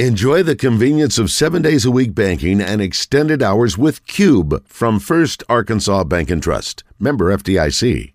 [0.00, 4.98] Enjoy the convenience of seven days a week banking and extended hours with Cube from
[4.98, 6.82] First Arkansas Bank and Trust.
[6.98, 8.10] Member FDIC.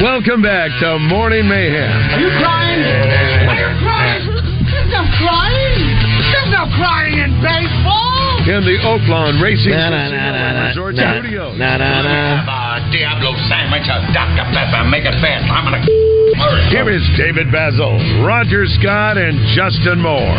[0.00, 1.84] Welcome back to Morning Mayhem.
[1.84, 2.80] Are you crying?
[2.80, 4.24] Are you crying?
[4.72, 5.84] There's no crying.
[6.32, 8.48] There's no crying in baseball.
[8.48, 11.58] In the Oaklawn Racing Na, na, Casino na, na, Resort na, Studios.
[11.60, 12.80] na, na, na.
[12.80, 14.48] a Diablo sandwich, a Dr.
[14.48, 15.44] Pepper, make it fast.
[15.52, 15.84] I'm gonna
[16.28, 20.36] Here is David Bazzel, Roger Scott, and Justin Moore.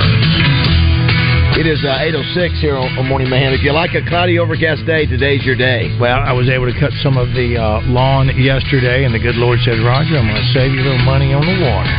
[1.58, 2.06] It is uh,
[2.38, 3.58] 8.06 here on, on Morning Mayhem.
[3.58, 5.90] If you like a cloudy, overcast day, today's your day.
[5.98, 9.34] Well, I was able to cut some of the uh, lawn yesterday, and the good
[9.34, 11.90] Lord said, Roger, I'm going to save you a little money on the water.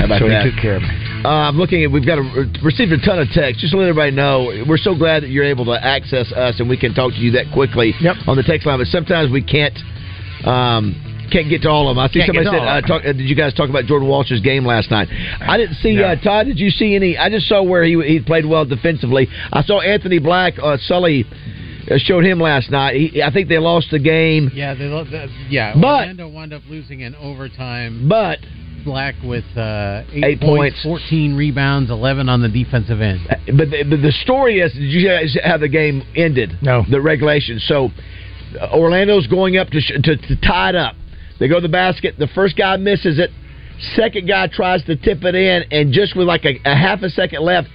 [0.00, 0.48] How about so that?
[0.48, 0.96] he took care of me.
[1.20, 1.92] Uh, I'm looking at.
[1.92, 2.24] We've got a,
[2.64, 3.60] received a ton of texts.
[3.60, 6.66] Just to let everybody know, we're so glad that you're able to access us and
[6.66, 7.92] we can talk to you that quickly
[8.24, 8.80] on the text line.
[8.80, 9.76] But sometimes we can't.
[10.48, 12.04] Um, can't get to all of them.
[12.04, 14.40] I see Can't somebody said, uh, talk, uh, "Did you guys talk about Jordan Walsh's
[14.40, 15.08] game last night?"
[15.40, 16.02] I didn't see.
[16.02, 17.16] Uh, Todd, did you see any?
[17.16, 19.28] I just saw where he he played well defensively.
[19.52, 20.54] I saw Anthony Black.
[20.62, 21.24] Uh, Sully
[21.90, 22.94] uh, showed him last night.
[22.96, 24.50] He, I think they lost the game.
[24.54, 25.72] Yeah, they, lo- the, yeah.
[25.74, 28.08] But- Orlando wound up losing in overtime.
[28.08, 28.38] But
[28.84, 30.82] Black with uh, eight, Eight points, points.
[30.82, 33.20] fourteen rebounds, eleven on the defensive end.
[33.46, 36.58] But the, but the story is, did you guys how the game ended?
[36.62, 36.84] No.
[36.90, 37.60] The regulation.
[37.60, 37.90] So
[38.60, 40.96] uh, Orlando's going up to, sh- to to tie it up.
[41.42, 42.14] They go to the basket.
[42.20, 43.30] The first guy misses it.
[43.96, 47.10] Second guy tries to tip it in, and just with like a, a half a
[47.10, 47.66] second left,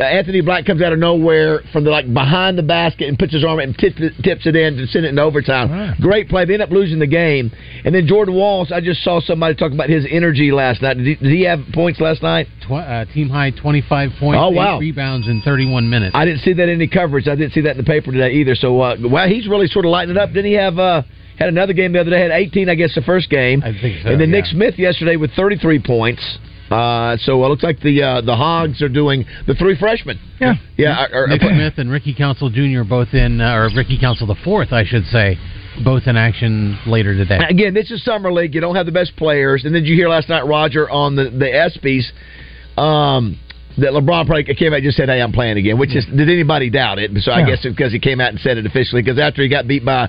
[0.00, 3.34] uh, Anthony Black comes out of nowhere from the like behind the basket and puts
[3.34, 5.94] his arm and tips it, tips it in to send it into overtime.
[6.00, 6.46] Great play.
[6.46, 7.52] They end up losing the game.
[7.84, 10.94] And then Jordan Walsh, I just saw somebody talk about his energy last night.
[10.96, 12.46] Did he, did he have points last night?
[12.66, 14.78] Tw- uh, team high twenty five points, Oh, wow.
[14.78, 16.12] rebounds in thirty one minutes.
[16.16, 17.28] I didn't see that in any coverage.
[17.28, 18.54] I didn't see that in the paper today either.
[18.54, 20.30] So, uh, wow, he's really sort of lighting it up.
[20.30, 21.02] Didn't he have uh,
[21.42, 22.20] had another game the other day?
[22.20, 23.62] Had 18, I guess, the first game.
[23.62, 24.10] I think so.
[24.10, 24.36] and then yeah.
[24.36, 26.38] Nick Smith yesterday with 33 points.
[26.70, 30.18] Uh, so it looks like the uh, the Hogs are doing the three freshmen.
[30.40, 30.54] Yeah.
[30.78, 32.82] Yeah, are, are- Nick Smith and Ricky Council Jr.
[32.88, 35.36] both in, uh, or Ricky Council the fourth, I should say,
[35.84, 37.40] both in action later today.
[37.46, 38.54] Again, this is summer league.
[38.54, 39.66] You don't have the best players.
[39.66, 43.38] And then did you hear last night, Roger, on the the ESPYS, um,
[43.78, 46.28] that LeBron probably came out and just said, "Hey, I'm playing again." Which is, did
[46.30, 47.10] anybody doubt it?
[47.22, 47.46] So I Yeah.
[47.56, 49.02] guess because he came out and said it officially.
[49.02, 50.08] Because after he got beat by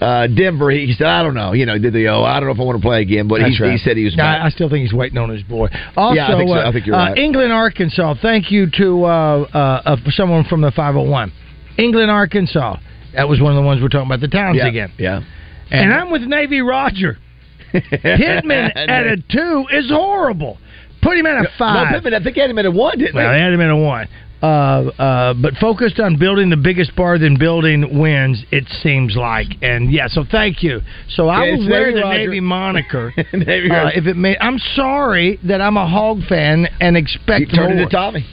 [0.00, 2.48] uh, Denver, he, he said, "I don't know." You know, did the oh, I don't
[2.48, 3.28] know if I want to play again.
[3.28, 3.72] But he, right.
[3.72, 4.16] he said he was.
[4.16, 4.24] No.
[4.24, 5.68] I still think he's waiting on his boy.
[5.96, 6.54] Also, Yeah, I think so.
[6.56, 7.18] uh, I think you're uh, right.
[7.18, 8.14] England, Arkansas.
[8.22, 11.32] Thank you to uh, uh, uh, someone from the 501.
[11.78, 12.76] England, Arkansas.
[13.14, 14.20] That was one of the ones we're talking about.
[14.20, 14.92] The towns yeah, again.
[14.98, 15.22] Yeah.
[15.70, 17.18] And, I'm with Navy Roger.
[17.72, 20.58] Pittman at a two is horrible.
[21.02, 21.88] Put him at a five.
[21.88, 23.38] No, Pittman, I think he had him at a one, didn't Well, they?
[23.38, 24.08] they had him in a one.
[24.40, 29.48] Uh, uh, but focused on building the biggest bar than building wins, it seems like.
[29.62, 30.80] And yeah, so thank you.
[31.08, 32.18] So I Yeah, will wear Navy the Roger.
[32.18, 33.12] Navy moniker.
[33.32, 37.46] Navy uh, if it may, I'm sorry that I'm a hog fan and expect You
[37.46, 37.82] turned more.
[37.82, 38.24] into Tommy.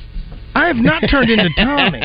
[0.54, 2.00] I have not turned into Tommy.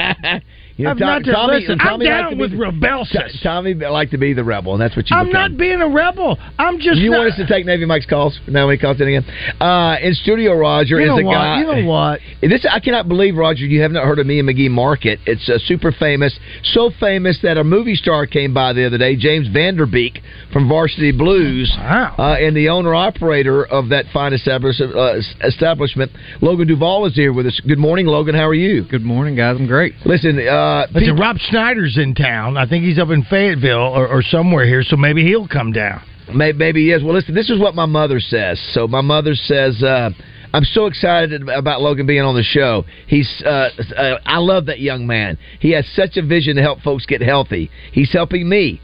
[0.80, 2.50] You know, I've Tom- not turned- Tommy, listen, Tommy I'm liked down to be with
[2.52, 3.32] the- rebelsis.
[3.32, 5.14] T- Tommy liked to be the rebel, and that's what you.
[5.16, 5.52] I'm become.
[5.52, 6.38] not being a rebel.
[6.58, 6.98] I'm just.
[6.98, 9.24] you not, want us to take Navy Mike's calls now when he calls in again?
[9.60, 11.34] Uh, in studio, Roger You is know a what?
[11.34, 11.60] guy.
[11.60, 12.20] You know what?
[12.40, 13.66] This I cannot believe, Roger.
[13.66, 15.20] You have not heard of me and McGee Market.
[15.26, 16.32] It's uh, super famous,
[16.62, 20.22] so famous that a movie star came by the other day, James Van Der Beek
[20.50, 22.14] from Varsity Blues, Wow.
[22.18, 27.32] uh, and the owner operator of that fine establish- uh, establishment, Logan Duvall, is here
[27.34, 27.60] with us.
[27.66, 28.34] Good morning, Logan.
[28.34, 28.82] How are you?
[28.84, 29.56] Good morning, guys.
[29.58, 29.94] I'm great.
[30.06, 32.56] Listen, uh, Listen, people- Rob Schneider's in town.
[32.56, 36.02] I think he's up in Fayetteville or, or somewhere here, so maybe he'll come down.
[36.32, 37.02] Maybe, maybe he is.
[37.02, 38.60] Well, listen, this is what my mother says.
[38.72, 40.10] So my mother says, uh,
[40.52, 42.84] I'm so excited about Logan being on the show.
[43.06, 45.38] He's, uh, uh, I love that young man.
[45.60, 47.70] He has such a vision to help folks get healthy.
[47.92, 48.80] He's helping me,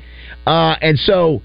[0.47, 1.42] uh, and so.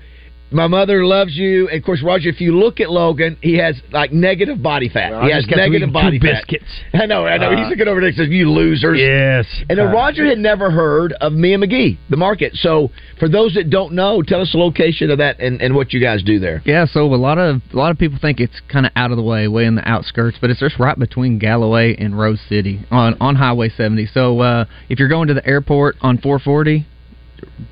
[0.51, 1.67] My mother loves you.
[1.69, 5.11] And of course, Roger, if you look at Logan, he has like negative body fat.
[5.11, 6.43] Well, he has just got through negative body two fat.
[6.47, 6.71] biscuits.
[6.93, 7.51] I know, I know.
[7.51, 8.99] Uh, He's looking over there and says, You losers.
[8.99, 9.45] Yes.
[9.69, 12.53] And then Uh, Roger had never heard of Mia McGee, the market.
[12.55, 15.93] So for those that don't know, tell us the location of that and, and what
[15.93, 16.61] you guys do there.
[16.65, 19.17] Yeah, so a lot of a lot of people think it's kind of out of
[19.17, 22.81] the way, way in the outskirts, but it's just right between Galloway and Rose City
[22.91, 24.07] on on Highway 70.
[24.13, 26.85] So uh, if you're going to the airport on 440,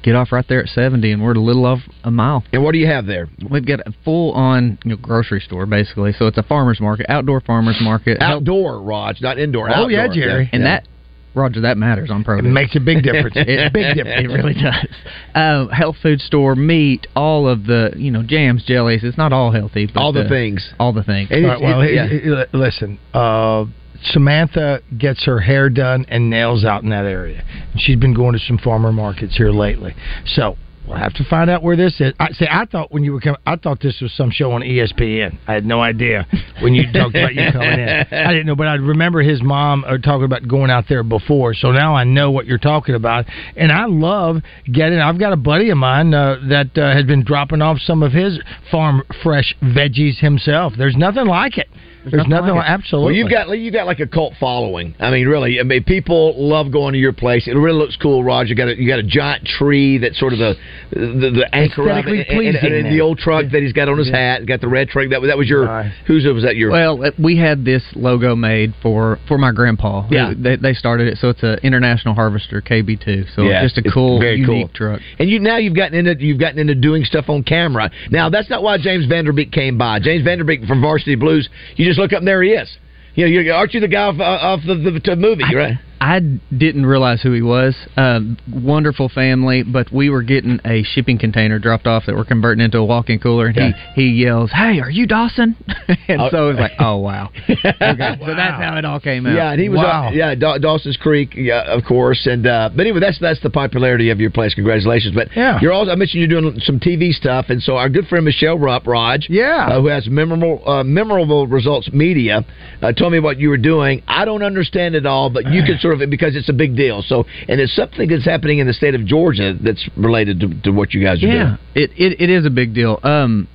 [0.04, 2.44] get off right there at 70, and we're a little off a mile.
[2.54, 3.28] And what do you have there?
[3.50, 6.14] We've got a full on you know, grocery store basically.
[6.14, 8.18] So it's a farmers market, outdoor farmers market.
[8.22, 9.70] Outdoor, Raj, not indoor.
[9.74, 10.14] Oh, yeah, outdoor.
[10.16, 10.50] Jerry.
[10.52, 10.70] and Yeah.
[10.70, 10.88] that
[11.36, 13.36] Roger, that matters on it makes a big difference.
[13.36, 14.26] It, big difference.
[14.26, 14.88] It really does.
[15.36, 19.04] Uh, health food store, meat, all of the you know jams, jellies.
[19.04, 20.74] It's not all healthy, but all the uh, things.
[20.80, 21.30] all the things.
[21.32, 22.06] All right, well, it- yeah.
[22.06, 22.98] it- it- listen.
[23.14, 23.66] Uh,
[24.04, 27.44] Samantha gets her hair done and nails out in that area.
[27.78, 29.96] She's been going to some farmer markets here lately.
[30.26, 30.58] So
[30.90, 32.14] We'll have to find out where this is.
[32.20, 34.62] I say I thought when you were coming, I thought this was some show on
[34.62, 35.38] ESPN.
[35.48, 36.26] I had no idea
[36.64, 37.90] when you talked about you coming in.
[38.12, 41.54] I didn't know, but I remember his mom uh, talking about going out there before.
[41.54, 43.26] So now I know what you're talking about,
[43.56, 44.98] and I love getting.
[44.98, 48.12] I've got a buddy of mine uh, that uh, has been dropping off some of
[48.12, 48.40] his
[48.72, 50.74] farm fresh veggies himself.
[50.76, 51.68] There's nothing like it.
[52.06, 53.06] There's, nothing, like, absolutely.
[53.06, 54.96] Well, you've got you've got like a cult following.
[55.00, 55.60] I mean, really.
[55.60, 57.48] I mean, people love going to your place.
[57.48, 58.50] It really looks cool, Roger.
[58.50, 60.56] You got a, you got a giant tree that's sort of the
[60.92, 63.90] the, the anchor of it, Aesthetically and, and- and the old truck that he's got
[63.90, 64.46] on his hat.
[64.46, 65.10] Got the red truck.
[65.10, 65.92] That was that was your Nice.
[66.08, 70.08] whose was that your Well, uh, we had this logo made for for my grandpa.
[70.10, 70.34] Yeah.
[70.38, 73.36] they, they started it, so it's an International Harvester KB2.
[73.36, 74.70] So Yeah, just a cool, very unique cool.
[74.74, 75.02] truck.
[75.20, 77.92] And you now you've gotten into you've gotten into doing stuff on camera.
[78.10, 80.00] Now that's not why James Van Der Beek came by.
[80.00, 81.50] James Van Der Beek from Varsity Blues.
[81.76, 82.78] You just look up and there he is.
[83.16, 85.78] You know, you aren't you the guy off, uh, off the, the, the movie, right?
[86.02, 86.20] I
[86.56, 87.76] didn't realize who he was.
[87.98, 92.64] Um, wonderful family, but we were getting a shipping container dropped off that we're converting
[92.64, 93.72] into a walk-in cooler, and Yeah.
[93.96, 95.56] he he yells, "Hey, are you Dawson?"
[96.08, 96.30] and Oh.
[96.32, 99.36] so it was like, "Oh wow." Okay, so that's how it all came out.
[99.36, 100.08] Yeah, and he was Wow.
[100.08, 102.26] uh, yeah Daw- Dawson's Creek, yeah, of course.
[102.28, 104.54] And uh, but anyway, that's that's the popularity of your place.
[104.54, 105.14] Congratulations!
[105.16, 105.60] But Yeah.
[105.62, 108.58] you're also I mentioned you're doing some TV stuff, and so our good friend Michelle
[108.58, 109.68] Rupp, Raj, Yeah.
[109.70, 112.46] uh, who has memorable uh, memorable results media,
[112.82, 114.02] uh, told me what you were doing.
[114.08, 116.76] I don't understand it all, but you can sort of it because it's a big
[116.76, 117.02] deal.
[117.02, 120.72] So and it's something that's happening in the state of Georgia that's related to, to
[120.72, 121.58] what you guys are yeah, doing.
[121.76, 123.00] it, it it is a big deal.
[123.04, 123.48] Um,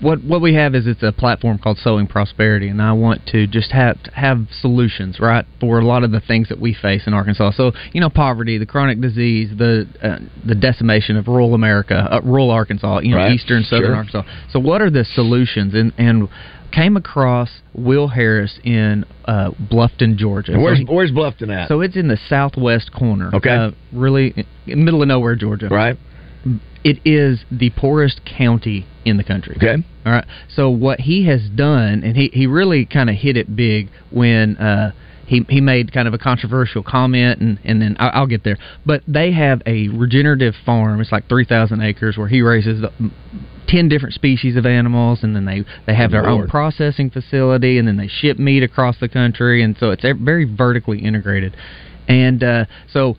[0.00, 3.46] what what we have is it's a platform called Sowing Prosperity, and I want to
[3.46, 7.14] just have have solutions right for a lot of the things that we face in
[7.14, 7.52] Arkansas.
[7.52, 12.20] So you know, poverty, the chronic disease, the uh, the decimation of rural America, uh,
[12.24, 13.32] rural Arkansas, you know, Right.
[13.32, 13.94] eastern southern Sure.
[13.96, 14.22] Arkansas.
[14.50, 15.74] So what are the solutions?
[15.74, 16.28] And and
[16.72, 20.58] came across Will Harris in uh, Bluffton, Georgia.
[20.58, 21.68] Where's So he- where's Bluffton at?
[21.68, 23.30] so it's in the southwest corner.
[23.32, 23.48] Okay.
[23.50, 24.34] Uh, really,
[24.66, 25.68] in middle of nowhere, Georgia.
[25.68, 25.96] right.
[26.84, 29.56] It is the poorest county in the country.
[29.56, 29.82] Okay.
[30.04, 30.26] All right.
[30.48, 34.56] So what he has done, and he, he really kind of hit it big when
[34.58, 34.92] uh,
[35.26, 38.58] he he made kind of a controversial comment, and and then I, I'll get there.
[38.84, 41.00] But they have a regenerative farm.
[41.00, 43.10] It's like three thousand acres where he raises the,
[43.66, 47.88] ten different species of animals, and then they they have their own processing facility, and
[47.88, 51.56] then they ship meat across the country, and so it's very vertically integrated.
[52.06, 53.16] And uh, so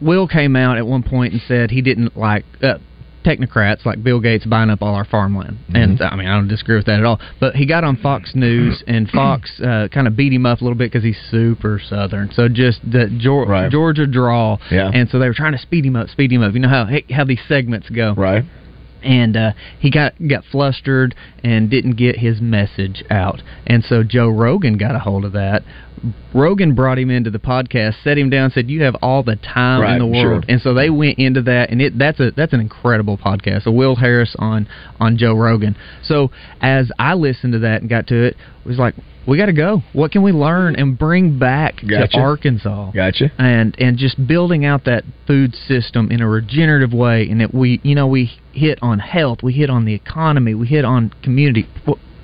[0.00, 2.44] Will came out at one point and said he didn't like.
[2.62, 2.78] Uh,
[3.24, 5.58] technocrats like Bill Gates buying up all our farmland.
[5.74, 7.18] And I mean, I don't disagree with that at all.
[7.40, 10.64] But he got on Fox News, and Fox uh, kind of beat him up a
[10.64, 12.30] little bit because he's super Southern.
[12.30, 13.68] So just the Geor- Right.
[13.68, 14.58] Georgia draw.
[14.70, 14.92] Yeah.
[14.94, 16.54] And so they were trying to speed him up, speed him up.
[16.54, 18.44] You know how how these segments go Right.
[19.02, 23.42] and uh, he got got flustered and didn't get his message out.
[23.66, 25.64] And so Joe Rogan got a hold of that.
[26.34, 29.80] Rogan brought him into the podcast, set him down, said, "You have all the time
[29.82, 30.52] Right, in the world." sure.
[30.52, 33.62] And so they went into that, and it that's a that's an incredible podcast.
[33.64, 34.66] So Will Harris on
[35.00, 35.76] on Joe Rogan.
[36.02, 36.30] So
[36.60, 38.94] as I listened to that and got to it, it was like,
[39.26, 39.82] we got to go.
[39.92, 42.08] What can we learn and bring back Gotcha.
[42.12, 42.90] to Arkansas?
[42.92, 43.30] Gotcha.
[43.38, 47.80] and and just building out that food system in a regenerative way and that we
[47.82, 51.66] you know we hit on health we hit on the economy we hit on community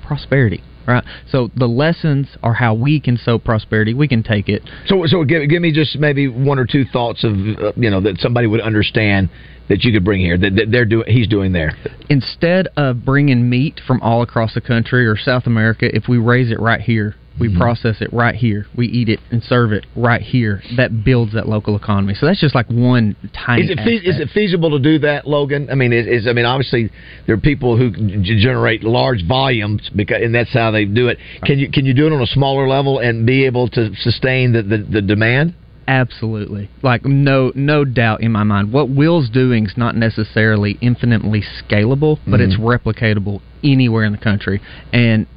[0.01, 4.61] prosperity right so the lessons are how we can sow prosperity we can take it
[4.87, 8.01] So, so give, give me just maybe one or two thoughts of uh, you know
[8.01, 9.29] that somebody would understand
[9.69, 11.05] that you could bring here that, that they're doing.
[11.07, 11.71] He's doing there.
[12.09, 16.51] instead of bringing meat from all across the country or South America if we raise
[16.51, 17.57] it right here we mm-hmm.
[17.57, 21.47] process it right here we eat it and serve it right here that builds that
[21.47, 24.79] local economy so that's just like one tiny Is it fe- is it feasible to
[24.79, 25.69] do that, Logan?
[25.69, 26.89] I mean, is, is I mean, obviously
[27.25, 31.17] there are people who g- generate large volumes because, and that's how they do it.
[31.43, 34.53] Can you can you do it on a smaller level and be able to sustain
[34.53, 35.55] the the, the demand?
[35.87, 36.69] Absolutely.
[36.81, 38.71] Like no no doubt in my mind.
[38.71, 42.89] What Will's doing is not necessarily infinitely scalable, but it's mm-hmm.
[42.89, 44.61] replicatable anywhere in the country.
[44.93, 45.27] And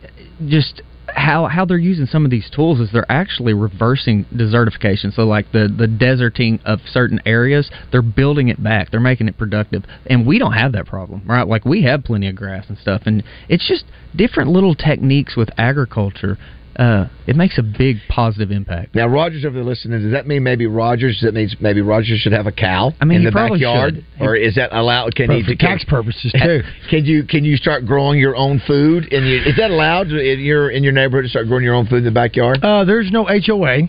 [0.47, 0.83] just
[1.17, 5.13] how how they're using some of these tools is they're actually reversing desertification.
[5.15, 8.91] So like the the deserting of certain areas, they're building it back.
[8.91, 9.85] They're making it productive.
[10.07, 11.49] And we don't have that problem, right?
[11.49, 15.49] Like we have plenty of grass and stuff and it's just different little techniques with
[15.57, 16.37] agriculture.
[16.79, 18.95] Uh, it makes a big positive impact.
[18.95, 20.03] Now, Rogers over there listening.
[20.03, 21.21] Does that mean maybe Rogers?
[21.23, 24.23] That means maybe Rogers should have a cow I mean, in the backyard, should.
[24.23, 25.15] or is that allowed?
[25.15, 26.61] Can But he for can- tax purposes too.
[26.91, 29.11] Can you can you start growing your own food?
[29.13, 31.99] And is that allowed in your in your neighborhood to start growing your own food
[31.99, 32.59] in the backyard?
[32.63, 33.89] Uh, there's no HOA.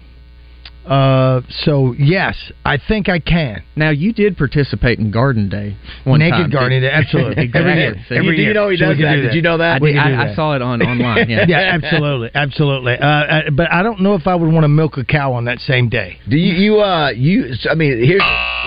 [0.87, 3.63] Uh, so yes, I think I can.
[3.75, 5.75] Now you did participate in Garden Day.
[6.05, 7.43] One Naked time, gardening, didn't- absolutely.
[7.43, 7.59] exactly.
[7.71, 8.05] Every year.
[8.07, 9.15] So Every you- do you know he So does that?
[9.15, 9.75] do Did you know that?
[9.75, 11.29] I, did, can do I, I saw it on online.
[11.29, 11.45] Yeah.
[11.47, 12.93] yeah, absolutely, absolutely.
[12.93, 15.45] Uh, uh, but I don't know if I would want to milk a cow on
[15.45, 16.19] that same day.
[16.29, 17.53] Do you you uh you?
[17.69, 18.19] I mean, here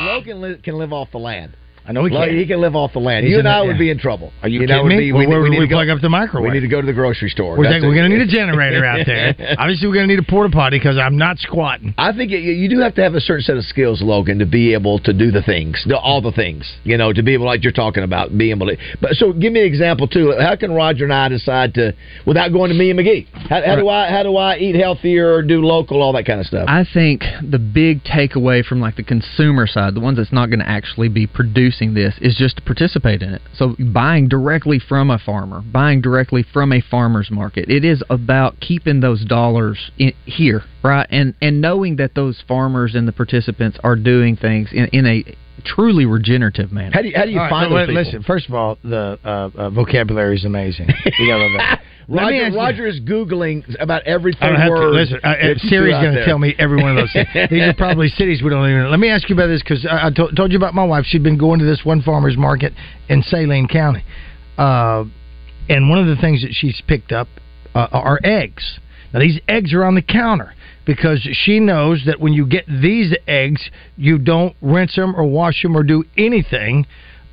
[0.05, 1.57] Logan li- can live off the land.
[1.87, 2.37] I know he Well, can.
[2.37, 3.25] he can live off the land.
[3.25, 3.79] He's you and I the- would yeah.
[3.79, 4.33] be in trouble.
[4.43, 4.99] Are you know, kidding would me?
[4.99, 6.49] be- Well, where need would we to go- plug up the microwave?
[6.53, 7.57] We need to go to the grocery store.
[7.57, 9.35] We're, we're going to need a generator out there.
[9.59, 11.95] Obviously, we're going to need a porta potty because I'm not squatting.
[11.99, 14.47] I think you, you do have to have a certain set of skills, Logan, to
[14.47, 16.71] be able to do the things, the, all the things.
[16.85, 18.77] You know, to be able, like you're talking about, being able to.
[19.01, 20.35] But so, give me an example too.
[20.39, 21.95] How can Roger and I decide to,
[22.27, 23.27] without going to me and McGee?
[23.49, 26.41] How, how do I, how do I eat healthier or do local, all that kind
[26.41, 26.67] of stuff?
[26.69, 30.61] I think the big takeaway from like the consumer side, the ones that's not going
[30.61, 31.27] to actually be
[31.71, 33.43] producing this, is just to participate in it.
[33.55, 37.71] So buying directly from a farmer, buying directly from a farmer's market.
[37.71, 41.07] It is about keeping those dollars in, here, right?
[41.11, 45.25] And and knowing that those farmers and the participants are doing things in, in a
[45.61, 46.91] truly regenerative manner.
[46.93, 48.03] How do you, how do you All right, find so those wait, people?
[48.05, 50.89] Listen, first of all, the uh, uh, vocabulary is amazing.
[51.19, 51.81] You gotta love that.
[52.09, 54.81] Roger, Roger is googling about every I don't word.
[54.81, 55.21] to listen.
[55.23, 55.35] Uh,
[55.69, 57.29] Siri's going to tell me every one of those things.
[57.51, 58.91] These are probably cities we don't even.
[58.91, 61.05] Let me ask you about this because I, I to- told you about my wife.
[61.07, 62.73] She'd been going to this one farmer's market
[63.09, 64.05] in Saline County,
[64.59, 65.05] uh,
[65.69, 67.29] and one of the things that she's picked up
[67.75, 68.81] uh, are eggs.
[69.13, 70.55] Now these eggs are on the counter
[70.91, 75.63] because she knows that when you get these eggs, you don't rinse them or wash
[75.63, 76.85] them or do anything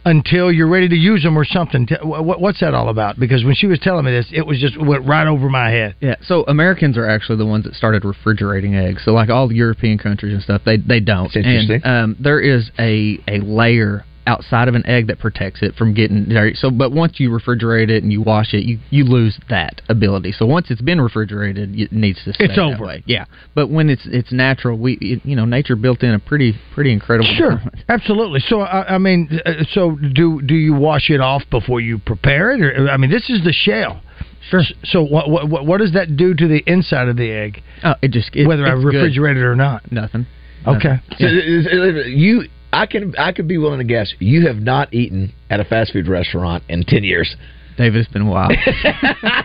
[0.05, 1.87] until you're ready to use them or something.
[1.87, 3.19] T- wh- wh- What's that all about?
[3.19, 5.95] Because when she was telling me this, it was just went right over my head.
[5.99, 9.01] Yeah, so Americans are actually the ones that started refrigerating eggs.
[9.03, 11.23] So like all the European countries and stuff, they they don't.
[11.23, 11.81] That's interesting.
[11.83, 15.93] And um, there is a a layer outside of an egg that protects it from
[15.95, 16.53] getting dirty.
[16.53, 20.33] So, but once you refrigerate it and you wash it, you you lose that ability.
[20.33, 22.85] So once it's been refrigerated, it needs to stay It's that over.
[22.85, 23.03] way.
[23.07, 26.53] Yeah, but when it's it's natural, we it, you know nature built in a pretty
[26.75, 27.33] pretty incredible.
[27.37, 28.41] Sure, absolutely.
[28.41, 32.51] So, I, I mean, uh, so do do you wash it off before you prepare
[32.51, 32.61] it?
[32.61, 34.01] Or I mean, this is the shell.
[34.49, 34.61] Sure.
[34.85, 38.11] So, what what what does that do to the inside of the egg, Oh, it
[38.11, 38.93] just it, whether I it's good.
[38.93, 39.91] refrigerate it or not?
[39.91, 40.25] Nothing.
[40.65, 40.99] Okay.
[41.17, 42.43] So, is- you,
[42.73, 45.93] I can, I could be willing to guess you have not eaten at a fast
[45.93, 47.35] food restaurant in ten years.
[47.77, 48.49] David, it's been a while.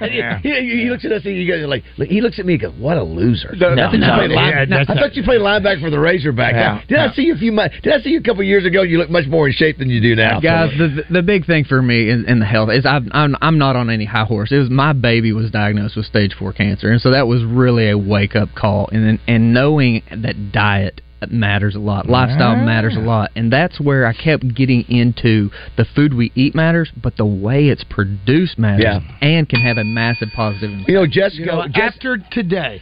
[0.00, 0.38] Yeah.
[0.38, 2.55] he, he- he looks at us and you guys are like, he looks at me
[2.55, 4.95] and goes, "What a loser!" No, I thought you no, played line- yeah, that's I
[4.95, 6.55] not- thought you played linebacker for the Razorback.
[6.55, 6.81] Yeah.
[6.88, 7.52] Did I see you a few?
[7.52, 7.76] months?
[7.83, 8.83] Did I see you a couple years ago?
[8.83, 11.64] You look much more in shape than you do now, Guys, the the big thing
[11.64, 14.50] for me in, in the health is I'm, I'm I'm not on any high horse.
[14.50, 17.91] It was my baby was diagnosed with stage four cancer, and so that was really
[17.91, 18.88] a wake up call.
[18.93, 21.00] And then, and knowing that diet
[21.31, 22.64] matters a lot, lifestyle Ah.
[22.64, 26.91] matters a lot, and that's where I kept getting into the food we eat matters,
[27.00, 29.00] but the way it's produced matters, Yeah.
[29.21, 30.71] and can have a massive positive.
[30.71, 30.88] impact.
[30.88, 31.41] You know, Jessica.
[31.41, 32.81] You know, Jess- after today,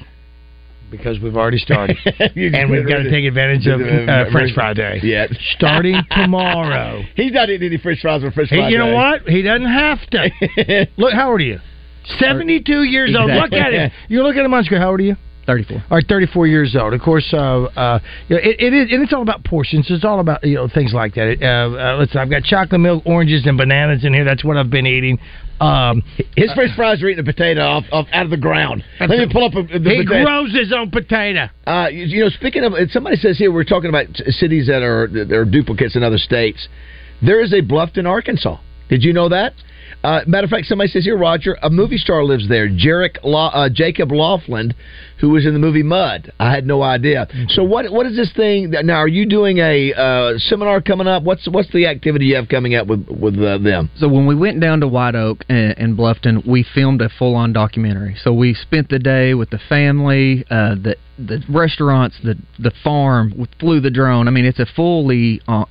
[0.90, 5.00] because we've already started, and we've got to take advantage of uh, French Fry Day.
[5.02, 5.26] Yeah.
[5.56, 7.02] Starting tomorrow.
[7.14, 9.22] He's not eating any French fries or French Hey, you know what?
[9.28, 10.86] He doesn't have to.
[10.96, 11.60] Look, how old are you?
[12.18, 13.30] Seventy-two years old.
[13.30, 13.90] Look at him.
[14.08, 14.80] You look at him on screen.
[14.80, 15.16] How old are you?
[15.50, 15.82] Thirty four.
[15.90, 16.94] All right, 34 years old.
[16.94, 19.84] Of course, uh, uh, you know, it, it is, and it's all about portions.
[19.90, 21.38] It's all about you know things like that.
[21.42, 24.24] Uh, uh, listen, I've got chocolate milk, oranges, and bananas in here.
[24.24, 25.18] That's what I've been eating.
[25.60, 26.04] Um,
[26.36, 28.84] His French fries are eating a potato off, off out of the ground.
[29.00, 30.24] Let me pull up a, the he potato.
[30.24, 31.48] grows his own potato.
[31.66, 35.08] Uh, you, you know, speaking of, somebody says here we're talking about cities that are
[35.08, 36.68] that are duplicates in other states.
[37.22, 38.58] There is a Bluffton, Arkansas.
[38.88, 39.54] Did you know that?
[40.02, 43.50] Uh, matter of fact, somebody says here, Roger, a movie star lives there, Jarek Law,
[43.50, 44.74] uh, Jacob Lofland,
[45.20, 46.32] who was in the movie Mud.
[46.40, 47.28] I had no idea.
[47.48, 48.70] So what what is this thing?
[48.70, 51.22] That, now, are you doing a uh, seminar coming up?
[51.22, 53.90] What's what's the activity you have coming up with with uh, them?
[53.98, 57.52] So when we went down to White Oak and, and Bluffton, we filmed a full-on
[57.52, 58.16] documentary.
[58.22, 63.34] So we spent the day with the family, uh, the the restaurants, the the farm.
[63.36, 64.28] We flew the drone.
[64.28, 65.66] I mean, it's a fully uh,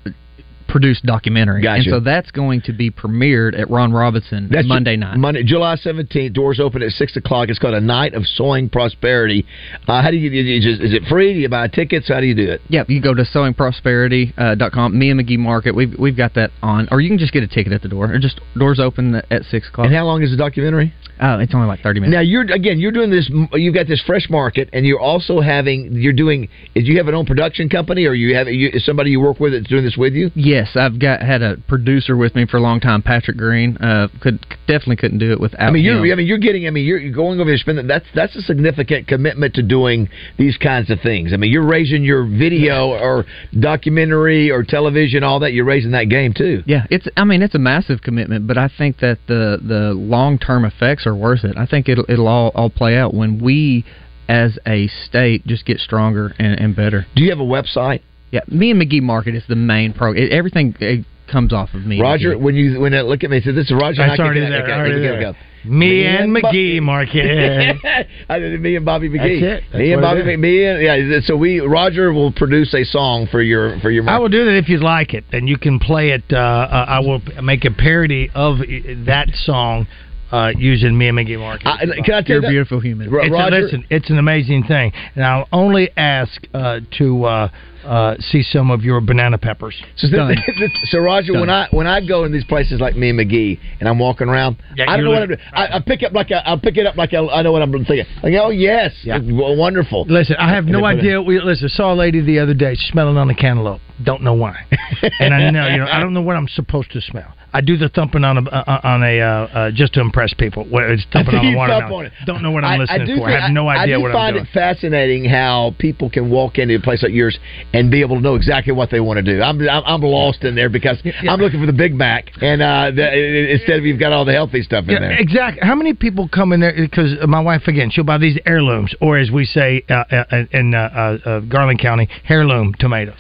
[0.70, 1.76] produced documentary, Gotcha.
[1.82, 5.18] and so that's going to be premiered at Ron Robinson That's Monday night.
[5.18, 6.34] Monday, July seventeenth.
[6.34, 7.50] Doors open at six o'clock.
[7.50, 9.46] It's called a night of sowing prosperity.
[9.88, 10.30] Uh, how do you?
[10.30, 11.34] Is it free?
[11.34, 12.08] Do you buy tickets?
[12.08, 12.62] How do you do it?
[12.70, 14.98] Yeah, you go to sowingprosperity.com.
[14.98, 15.76] Me and McGee Market.
[15.76, 18.14] We've we've got that on, or you can just get a ticket at the door.
[18.14, 19.88] Or just doors open at six o'clock.
[19.88, 20.94] And how long is the documentary?
[21.22, 22.14] Oh, it's only like thirty minutes.
[22.16, 23.30] Now you're again you're doing this.
[23.54, 26.48] You've got this fresh market, and you're also having you're doing.
[26.76, 29.40] Is you have an own production company, or you have you, is somebody you work
[29.40, 30.32] with that's doing this with you?
[30.60, 33.78] Yes, I've got had a producer with me for a long time, Patrick Green.
[33.78, 35.62] Uh, could definitely couldn't do it without.
[35.62, 36.12] I mean, you're him.
[36.12, 36.68] I mean you're getting.
[36.68, 37.88] I mean, you're you're going over there spending.
[37.88, 41.32] That's that's a significant commitment to doing these kinds of things.
[41.32, 43.26] I mean, you're raising your video or
[43.58, 45.54] documentary or television, all that.
[45.54, 46.62] You're raising that game too.
[46.66, 47.08] Yeah, it's.
[47.16, 51.08] I mean, it's a massive commitment, but I think that the the long term effects
[51.08, 51.58] are worth it.
[51.58, 53.86] I think it'll it'll all all play out when we,
[54.28, 57.06] as a state, just get stronger and, and better.
[57.16, 58.02] Do you have a website?
[58.32, 60.14] Yeah, me and McGee Market is the main pro.
[60.14, 60.76] It, everything.
[60.80, 62.02] It, comes off of me.
[62.02, 64.06] Roger, when you when I look at me, say this is Roger.
[64.06, 65.22] That's I already there, okay, already okay, there.
[65.34, 65.34] go.
[65.66, 67.78] Me and Bo- McGee, Market.
[68.30, 69.42] I did me and Bobby McGee.
[69.42, 69.64] That's it.
[69.72, 70.22] That's me and Bobby.
[70.22, 70.40] McGee.
[70.40, 70.82] Me and
[71.12, 71.20] yeah.
[71.24, 74.10] So we Roger will produce a song for your for your.
[74.10, 76.24] I will do that if you'd like it, and you can play it.
[76.32, 78.58] Uh, uh, I will make a parody of
[79.06, 79.88] that song
[80.32, 81.68] uh, using me and McGee Marcus.
[81.68, 83.10] I- can I tell You're you a beautiful human.
[83.12, 87.26] Ro- It's a, Roger- listen, it's an amazing thing, and I'll only ask uh, to
[87.26, 87.50] uh,
[87.86, 89.82] uh, see some of your banana peppers.
[89.98, 90.36] So, Done.
[90.86, 93.88] so Roger, when I when I go in these places like me and McGee, and
[93.90, 95.40] I'm walking around, Yeah, I don't know what I'm doing.
[95.54, 97.62] I, I pick up like a, I'll pick it up like a, I know what
[97.62, 98.06] I'm thinking.
[98.24, 99.20] Like, oh yes, Yeah.
[99.22, 100.06] wonderful.
[100.08, 101.22] Listen, I have no idea.
[101.22, 101.70] We listen.
[101.70, 103.82] Saw a lady the other day smelling on a cantaloupe.
[104.04, 104.56] Don't know why,
[105.20, 107.34] and I know you know I don't know what I'm supposed to smell.
[107.52, 110.64] I do the thumping on a uh, on a uh, uh, just to impress people.
[110.66, 112.06] Where it's thumping on You a thump watermelon.
[112.22, 112.26] on.
[112.26, 113.28] Don't know what I'm I- I listening do for.
[113.28, 116.30] think- I have no I idea do what I'm find it fascinating how people can
[116.30, 117.38] walk into a place like yours
[117.74, 119.42] and be able to know exactly what they want to do.
[119.42, 120.98] I'm I'm, lost in there because
[121.30, 124.32] I'm looking for the Big Mac, and uh, the, instead of you've got all the
[124.34, 125.20] healthy stuff in Yeah, there.
[125.20, 125.62] exactly.
[125.62, 126.74] How many people come in there?
[126.76, 130.74] Because my wife again, she'll buy these heirlooms, or as we say uh, uh, in
[130.74, 130.78] uh,
[131.26, 133.20] uh, uh, Garland County, heirloom tomatoes,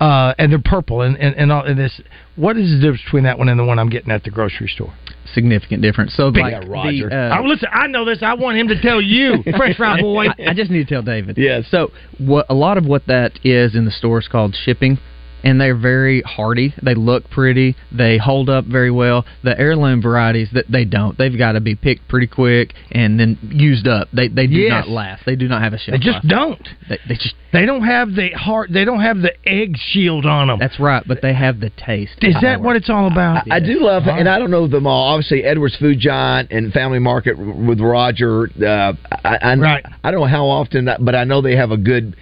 [0.00, 2.00] uh, and they're purple and and, and all and this.
[2.34, 4.68] What is the difference between that one and the one I'm getting at the grocery
[4.68, 4.92] store?
[5.34, 6.14] Significant difference.
[6.14, 7.08] So Big like Roger.
[7.08, 8.18] the, uh, oh, listen, I know this.
[8.22, 10.26] I want him to tell you, Fresh Fry Boy.
[10.26, 11.36] I, I just need to tell David.
[11.38, 11.60] Yeah.
[11.68, 14.98] So what a lot of what that is in the store is called shipping,
[15.44, 16.74] and they're very hardy.
[16.82, 17.76] They look pretty.
[17.92, 19.24] They hold up very well.
[19.44, 21.16] The heirloom varieties that they don't.
[21.16, 24.08] They've got to be picked pretty quick and then used up.
[24.12, 24.70] They they do Yes.
[24.70, 25.24] not last.
[25.26, 25.98] They do not have a shelf.
[26.00, 26.28] They just life.
[26.30, 26.68] don't.
[26.88, 28.70] They, they just They don't have the heart.
[28.72, 30.58] They don't have the egg shield on them.
[30.58, 31.02] that's right.
[31.06, 32.12] But they have the taste.
[32.22, 33.50] Is that what it's all about?
[33.50, 35.14] I do love, and I don't know them all.
[35.14, 38.48] Obviously, Edwards Food Giant and Family Market with Roger.
[38.60, 38.92] Uh,
[39.24, 39.84] I, I, Right.
[40.04, 42.16] I don't know how often, but I know they have a good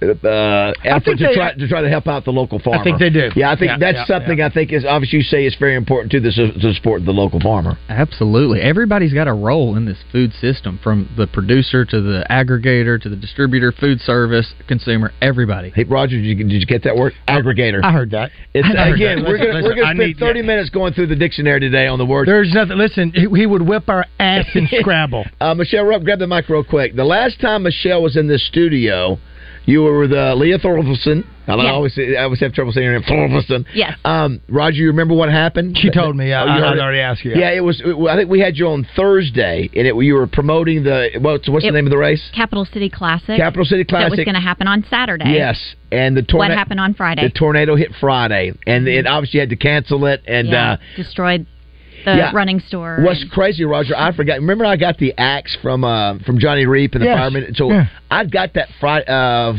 [0.00, 2.80] uh, effort to try to try to help out the local farmer.
[2.80, 3.30] I think they do.
[3.34, 4.46] Yeah, I think Yeah, that's yeah, something yeah.
[4.46, 6.20] I think is obviously you say is very important too.
[6.20, 7.76] This to support the local farmer.
[7.88, 8.60] Absolutely.
[8.60, 13.08] Everybody's got a role in this food system from the producer to the aggregator to
[13.08, 15.70] the distributor, food service, consumer, everybody.
[15.74, 17.12] Hey, Roger, did you, did you get that word?
[17.26, 17.80] Aggregator.
[17.82, 18.30] I heard that.
[18.54, 19.28] It's, I heard again, that.
[19.28, 21.86] we're gonna Listen, we're gonna I spend need- thirty minutes going through the dictionary today
[21.86, 22.28] on the word.
[22.28, 22.78] There's nothing.
[22.78, 25.24] Listen, he, he would whip our ass in Scrabble.
[25.40, 26.94] Uh, Michelle grab the mic real quick.
[26.94, 29.18] The last time Michelle was in this studio,
[29.68, 31.24] you were with uh, Leah Thorvaldson.
[31.46, 31.64] I Yes.
[31.72, 33.02] always I always have trouble saying her name.
[33.02, 33.64] Thorvaldson.
[33.74, 33.98] Yes.
[34.04, 35.76] Um, Roger, you remember what happened?
[35.78, 36.32] She told me.
[36.32, 37.32] I, Oh, you I, heard I'd already asked you.
[37.34, 37.82] Yeah, it was.
[38.10, 41.64] I think we had you on Thursday, and it, you were promoting the what's what's
[41.64, 42.22] the name of the race?
[42.34, 43.36] Capital City Classic.
[43.36, 44.10] Capital City Classic.
[44.10, 45.32] That was going to happen on Saturday.
[45.32, 45.58] Yes,
[45.92, 46.52] and the tornado.
[46.52, 47.22] What happened on Friday?
[47.28, 50.22] The tornado hit Friday, and it obviously had to cancel it.
[50.26, 51.46] And yeah, uh, destroyed
[52.04, 52.30] the yeah.
[52.34, 52.98] running store.
[53.02, 53.94] What's and- crazy, Roger?
[53.96, 54.34] I forgot.
[54.34, 57.18] Remember, I got the axe from uh, from Johnny Reap and the Yes.
[57.18, 57.54] firemen.
[57.54, 57.86] So Yeah.
[58.10, 59.04] I got that Friday.
[59.08, 59.54] Uh,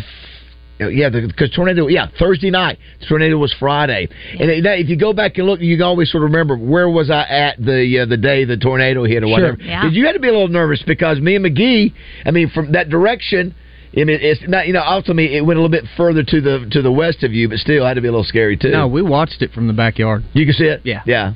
[0.82, 1.88] yeah, because tornado.
[1.88, 2.80] Yeah, Thursday night.
[3.10, 4.08] Tornado was Friday,
[4.40, 6.90] and it- if you go back and look, you can always sort of remember where
[6.90, 9.32] was I at the uh, the day the tornado hit or Sure.
[9.32, 9.58] whatever.
[9.62, 9.84] Yeah.
[9.84, 11.92] Did you had to be a little nervous because me and McGee?
[12.26, 13.54] I mean, from that direction.
[13.98, 14.84] I mean, it's not you know.
[14.86, 17.58] Ultimately, it went a little bit further to the to the west of you, but
[17.58, 18.70] still had to be a little scary too.
[18.70, 20.24] No, we watched it from the backyard.
[20.34, 20.82] You can see it?
[20.84, 21.02] Yeah.
[21.08, 21.34] Yeah.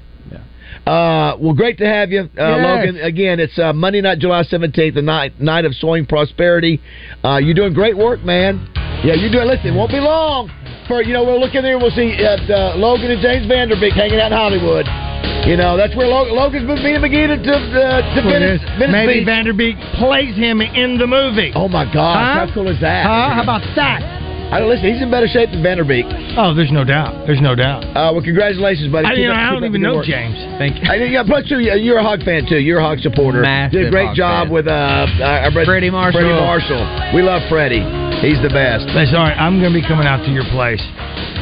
[0.86, 2.60] Uh, well, great to have you, uh, Yes.
[2.60, 2.98] Logan.
[3.02, 6.82] Again, it's uh, Monday night, July 17th, the night, night of sowing prosperity.
[7.24, 8.68] Uh, you're doing great work, man.
[9.04, 10.52] Yeah, you're doing, listen, it won't be long.
[10.88, 13.70] For You know, we'll look in there, we'll see uh, uh, Logan and James Van
[13.70, 14.84] Der Beek hanging out in Hollywood.
[15.48, 18.62] You know, that's where Logan, Logan's me and McGee to, to, uh, to Well, Venice.
[18.80, 19.26] Venice Maybe Beach.
[19.26, 21.52] Van Der Beek plays him in the movie.
[21.56, 22.16] Oh, my God.
[22.20, 22.48] Huh?
[22.48, 23.06] How cool is that?
[23.08, 23.36] Huh?
[23.40, 24.04] How about that?
[24.54, 26.06] I don't listen, he's in better shape than Van Der Beek.
[26.38, 27.26] Oh, there's no doubt.
[27.26, 27.82] There's no doubt.
[27.98, 29.08] Uh, well, congratulations, buddy.
[29.10, 30.06] I, you know, up- I don't even know work.
[30.06, 30.38] James.
[30.62, 30.86] Thank you.
[30.90, 32.60] I, yeah, plus two, you're a Hog fan too.
[32.62, 33.42] You're a Hog supporter.
[33.42, 34.54] Massive Did a great Hog job fan.
[34.54, 36.22] with uh, our brother Freddie Marshall.
[36.22, 36.84] Freddie Marshall.
[37.18, 37.82] We love Freddie.
[38.22, 38.86] He's the best.
[38.94, 40.80] Listen, all right, I'm going to be coming out to your place.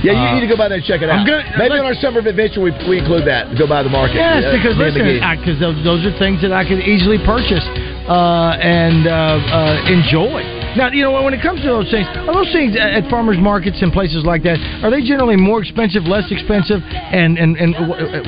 [0.01, 1.19] Yeah, you Uh, need to go by there and check it out.
[1.21, 3.53] I'm good- Maybe let's- on our summer of adventure we, we include that.
[3.59, 4.17] Go by the market.
[4.17, 7.61] Yes, Uh, because listen, because those, those are things that I could easily purchase
[8.09, 10.41] uh, and uh, uh, enjoy.
[10.77, 13.37] Now, you know, when it comes to those things, are those things at at farmers
[13.37, 14.57] markets and places like that?
[14.83, 17.71] Are they generally more expensive, less expensive, and and and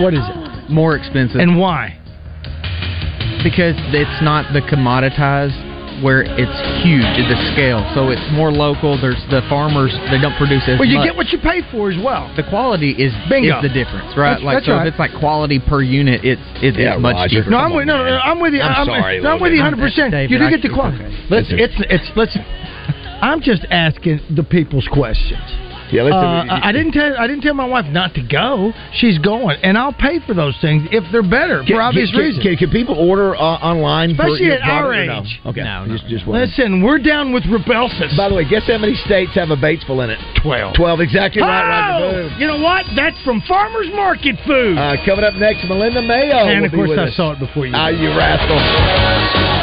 [0.01, 1.39] what is it, More expensive.
[1.39, 1.99] and why?
[3.43, 5.59] because it's not the commoditized
[6.03, 7.79] where it's huge at the scale.
[7.95, 8.99] So it's more local.
[8.99, 11.07] There's the farmers they don't produce as Well, you much.
[11.07, 12.27] get what you pay for as well.
[12.35, 13.57] the quality is Bingo.
[13.57, 14.35] is the difference, right?
[14.37, 14.87] That's- like that's so right.
[14.87, 17.39] if it's like quality per unit, it's it's, Yeah, it's much Roger.
[17.41, 17.49] cheaper.
[17.49, 18.17] No, I'm with on, no, no.
[18.19, 18.61] I'm with you.
[18.61, 19.79] I'm sorry, no, I'm with you 100.
[19.79, 20.99] percent You do I- get the quality.
[21.03, 21.15] okay.
[21.29, 22.43] Listen, it's it's listen.
[23.23, 25.39] I'm just asking the people's questions.
[25.93, 28.73] Yeah, listen, Uh, I I didn't tell I didn't tell my wife not to go.
[28.97, 32.43] She's going, and I'll pay for those things if they're better for obvious can, reasons.
[32.43, 34.11] Can, can people order uh, online?
[34.11, 35.21] Especially your at our product or no?
[35.21, 35.39] age.
[35.45, 36.25] Okay, No, just just.
[36.27, 38.17] Listen, we're down with Rebelsis.
[38.17, 40.19] By the way, guess how many states have a Batesville in it?
[40.41, 40.73] Twelve.
[40.75, 42.33] Twelve, exactly right, Roger.
[42.33, 42.85] Oh, you know what?
[42.95, 44.77] That's from Farmers Market Food.
[44.77, 46.49] Uh, coming up next, Melinda Mayo.
[46.49, 47.15] and will of be course, with I us.
[47.15, 47.73] saw it before you.
[47.75, 49.62] Ah, you rascal.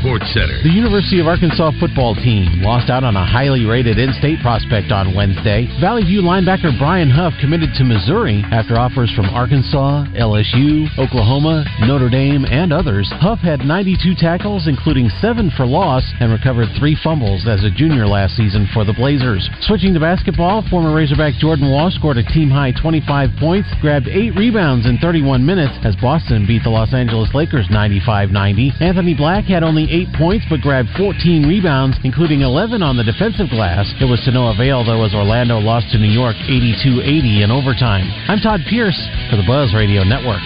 [0.00, 0.62] Sports Center.
[0.62, 5.14] The University of Arkansas football team lost out on a highly rated in-state prospect on
[5.14, 5.66] Wednesday.
[5.80, 12.10] Valley View linebacker Brian Huff committed to Missouri after offers from Arkansas, LSU, Oklahoma, Notre
[12.10, 13.08] Dame, and others.
[13.20, 18.06] Huff had 92 tackles, including seven for loss, and recovered three fumbles as a junior
[18.06, 19.48] last season for the Blazers.
[19.62, 24.86] Switching to basketball, former Razorback Jordan Walsh scored a team-high 25 points, grabbed eight rebounds
[24.86, 28.80] in 31 minutes as Boston beat the Los Angeles Lakers 95-90.
[28.80, 33.48] Anthony Black had only eight points but grabbed 14 rebounds, including 11 on the defensive
[33.50, 33.86] glass.
[34.00, 38.10] It was to no avail, though, as Orlando lost to New York 82-80 in overtime.
[38.26, 38.98] I'm Todd Pierce
[39.30, 40.42] for the Buzz Radio Network.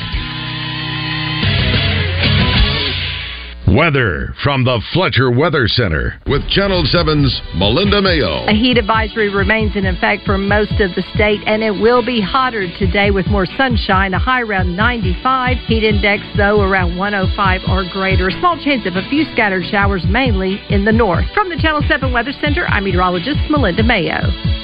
[3.67, 8.45] Weather from the Fletcher Weather Center with Channel 7's Melinda Mayo.
[8.47, 12.21] A heat advisory remains in effect for most of the state, and it will be
[12.21, 15.57] hotter today with more sunshine, a high around 95.
[15.67, 18.31] Heat index, though, around 105 or greater.
[18.31, 21.25] Small chance of a few scattered showers, mainly in the north.
[21.33, 24.64] From the Channel 7 Weather Center, I'm meteorologist Melinda Mayo.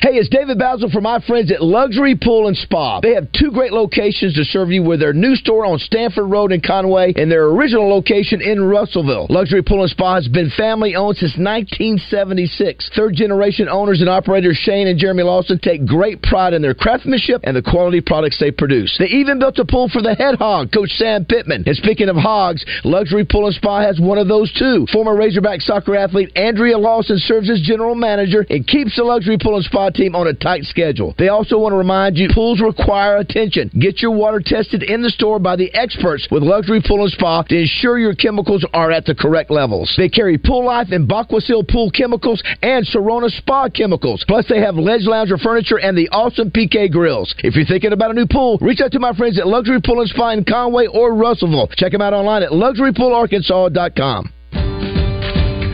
[0.00, 3.00] Hey, it's David Bazzel from my friends at Luxury Pool and Spa.
[3.00, 6.50] They have two great locations to serve you with their new store on Stanford Road
[6.50, 9.26] in Conway and their original location in Russellville.
[9.28, 12.90] Luxury Pool and Spa has been family owned since 1976.
[12.96, 17.42] Third generation owners and operators Shane and Jeremy Lawson take great pride in their craftsmanship
[17.44, 18.96] and the quality products they produce.
[18.98, 21.64] They even built a pool for the head hog, Coach Sam Pittman.
[21.66, 24.86] And speaking of hogs, Luxury Pool and Spa has one of those too.
[24.90, 29.56] Former Razorback soccer athlete Andrea Lawson serves as general manager and keeps the Luxury Pool
[29.56, 31.14] and Spa team on a tight schedule.
[31.18, 33.70] They also want to remind you pools require attention.
[33.78, 37.42] Get your water tested in the store by the experts with Luxury Pool and Spa
[37.42, 39.92] to ensure your chemicals are at the correct levels.
[39.96, 44.24] They carry Pool Life and Baquasil Pool chemicals and Sorona Spa chemicals.
[44.26, 47.34] Plus, they have Ledge Lounger furniture and the awesome PK grills.
[47.38, 50.00] If you're thinking about a new pool, reach out to my friends at Luxury Pool
[50.00, 51.68] and Spa in Conway or Russellville.
[51.76, 54.32] Check them out online at luxurypoolarkansas.com.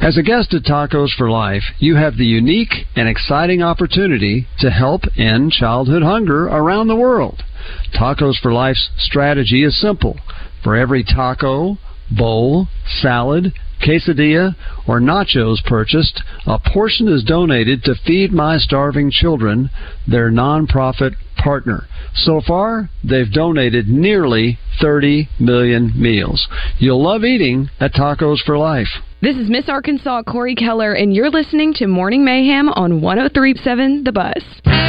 [0.00, 4.70] As a guest at Tacos for Life, you have the unique and exciting opportunity to
[4.70, 7.42] help end childhood hunger around the world.
[7.94, 10.18] Tacos for Life's strategy is simple.
[10.64, 11.76] For every taco,
[12.10, 14.54] bowl, salad, quesadilla,
[14.86, 19.70] or nachos purchased, a portion is donated to Feed My Starving Children,
[20.06, 21.86] their nonprofit partner.
[22.14, 26.46] So far, they've donated nearly 30 million meals.
[26.78, 28.88] You'll love eating at Tacos for Life.
[29.22, 34.12] This is Miss Arkansas Cori Keller, and you're listening to Morning Mayhem on 1037 The
[34.12, 34.79] Buzz.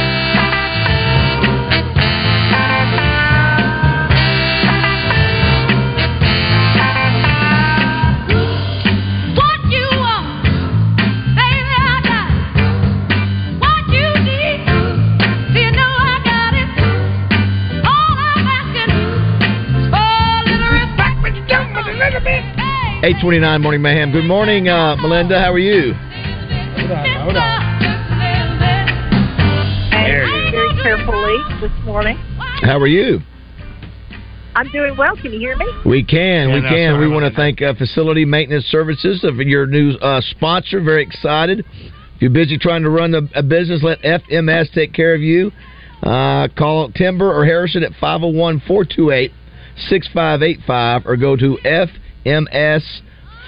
[23.04, 24.12] 829 Morning Mayhem.
[24.12, 25.40] Good morning, uh, Melinda.
[25.40, 25.92] How are you?
[25.92, 27.18] Hold on.
[27.18, 27.36] hold
[29.90, 32.16] Very carefully this morning.
[32.62, 33.18] How are you?
[34.54, 35.16] I'm doing well.
[35.16, 35.66] Can you hear me?
[35.84, 36.94] We can, Yeah, we no, can.
[36.94, 40.80] sorry We want to thank uh, Facility Maintenance Services of your new uh, sponsor.
[40.80, 41.66] Very excited.
[42.14, 45.50] If you're busy trying to run a, a business, let FMS take care of you.
[46.04, 49.32] Uh, call Timber or Harrison at 501 428
[49.88, 51.58] 6585 or go to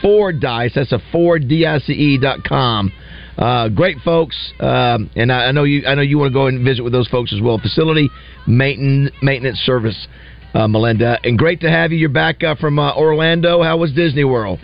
[0.05, 0.73] Ford Dice.
[0.75, 2.93] That's a Ford D I C E dot com.
[3.39, 5.87] Uh, great folks, um, and I, I know you.
[5.87, 7.59] I know you want to go and visit with those folks as well.
[7.59, 8.09] Facility
[8.47, 10.07] maintenance maintenance service,
[10.55, 11.99] uh, Melinda, and great to have you.
[11.99, 13.63] You're back uh, from uh, Orlando.
[13.63, 14.61] How was Disney World?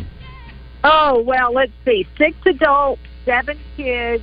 [0.85, 2.07] Oh, well, let's see.
[2.17, 4.23] Six adults, seven kids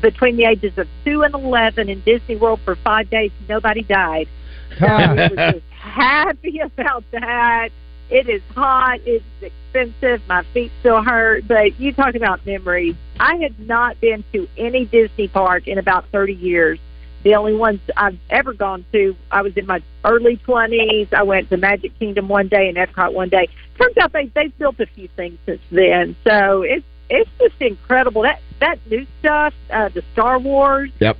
[0.00, 3.30] between the ages of 2 and 11 in Disney World for five days.
[3.48, 4.28] Nobody died.
[4.78, 7.70] So I was just happy about that.
[8.10, 9.00] It is hot.
[9.04, 10.20] It's expensive.
[10.28, 11.46] My feet still hurt.
[11.46, 12.96] But you talk about memories.
[13.18, 16.78] I had not been to any Disney park in about 30 years.
[17.22, 21.12] The only ones I've ever gone to, I was in my early 20s.
[21.12, 23.46] I went to Magic Kingdom one day and Epcot one day.
[23.78, 26.16] Turns out they they've built a few things since then.
[26.24, 28.22] So it's it's just incredible.
[28.22, 31.18] That that new stuff, uh, the Star Wars Yep.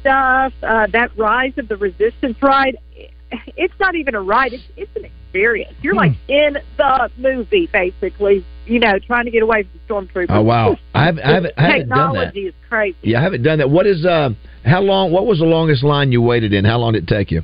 [0.00, 2.78] stuff, uh, that Rise of the Resistance ride.
[3.56, 4.52] It's not even a ride.
[4.52, 5.74] It's it's an experience.
[5.82, 8.44] You're like in the movie, basically.
[8.66, 10.26] You know, trying to get away from the stormtroopers.
[10.30, 12.34] Oh wow, I haven't, I haven't, I haven't done that.
[12.34, 12.98] Technology is crazy.
[13.02, 13.70] Yeah, I haven't done that.
[13.70, 14.30] What is uh?
[14.64, 15.10] How long?
[15.10, 16.64] What was the longest line you waited in?
[16.64, 17.42] How long did it take you?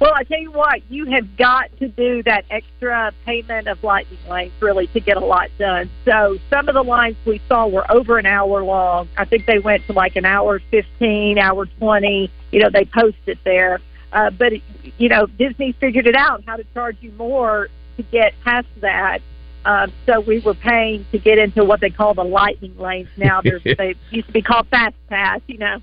[0.00, 4.18] Well, I tell you what, you have got to do that extra payment of lightning
[4.28, 5.88] lanes really to get a lot done.
[6.04, 9.08] So some of the lines we saw were over an hour long.
[9.16, 12.32] I think they went to like an hour fifteen, hour twenty.
[12.50, 13.80] You know, they posted there.
[14.12, 14.52] Uh, but
[14.98, 19.20] you know, Disney figured it out how to charge you more to get past that.
[19.64, 23.40] Um, so we were paying to get into what they call the lightning lanes now.
[23.64, 25.40] They used to be called fast pass.
[25.46, 25.78] You know,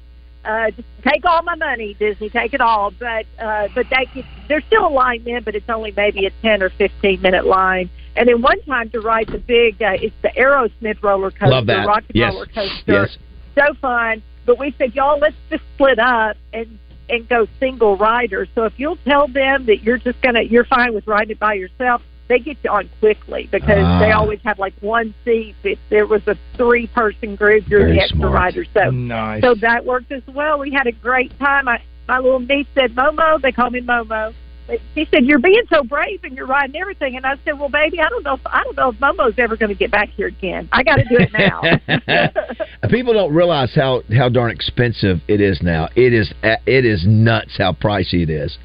[0.46, 2.92] uh, just take all my money, Disney, take it all.
[2.92, 6.32] But uh, but that gets, there's still a line in, but it's only maybe a
[6.42, 7.89] ten or fifteen minute line.
[8.15, 11.68] And then one time to ride the big, uh, it's the Aerosmith roller coaster, Love
[11.68, 11.88] that.
[11.88, 12.34] rocket Yes.
[12.34, 13.08] roller coaster.
[13.08, 13.18] Yes.
[13.56, 14.22] So fun.
[14.46, 18.48] But we said, y'all, let's just split up and and go single rider.
[18.56, 21.54] So if you'll tell them that you're just gonna, you're fine with riding it by
[21.54, 22.02] yourself.
[22.28, 24.19] They get you on quickly because they Ah.
[24.19, 25.56] always have like one seat.
[25.63, 28.34] If there was a three person group, you're Very the extra smart.
[28.34, 28.65] rider.
[28.74, 29.41] So Nice.
[29.41, 30.60] so that worked as well.
[30.60, 31.67] We had a great time.
[31.67, 34.34] I, my little niece said, Momo, they call me Momo.
[34.95, 37.99] She said, "You're being so brave and you're riding everything." And I said, "Well, baby,
[37.99, 38.36] I don't know.
[38.36, 40.69] If, I don't know if Momo's ever going to get back here again.
[40.71, 45.62] I got to do it now." People don't realize how how darn expensive it is
[45.62, 45.89] now.
[45.95, 48.58] It is it is nuts how pricey it is.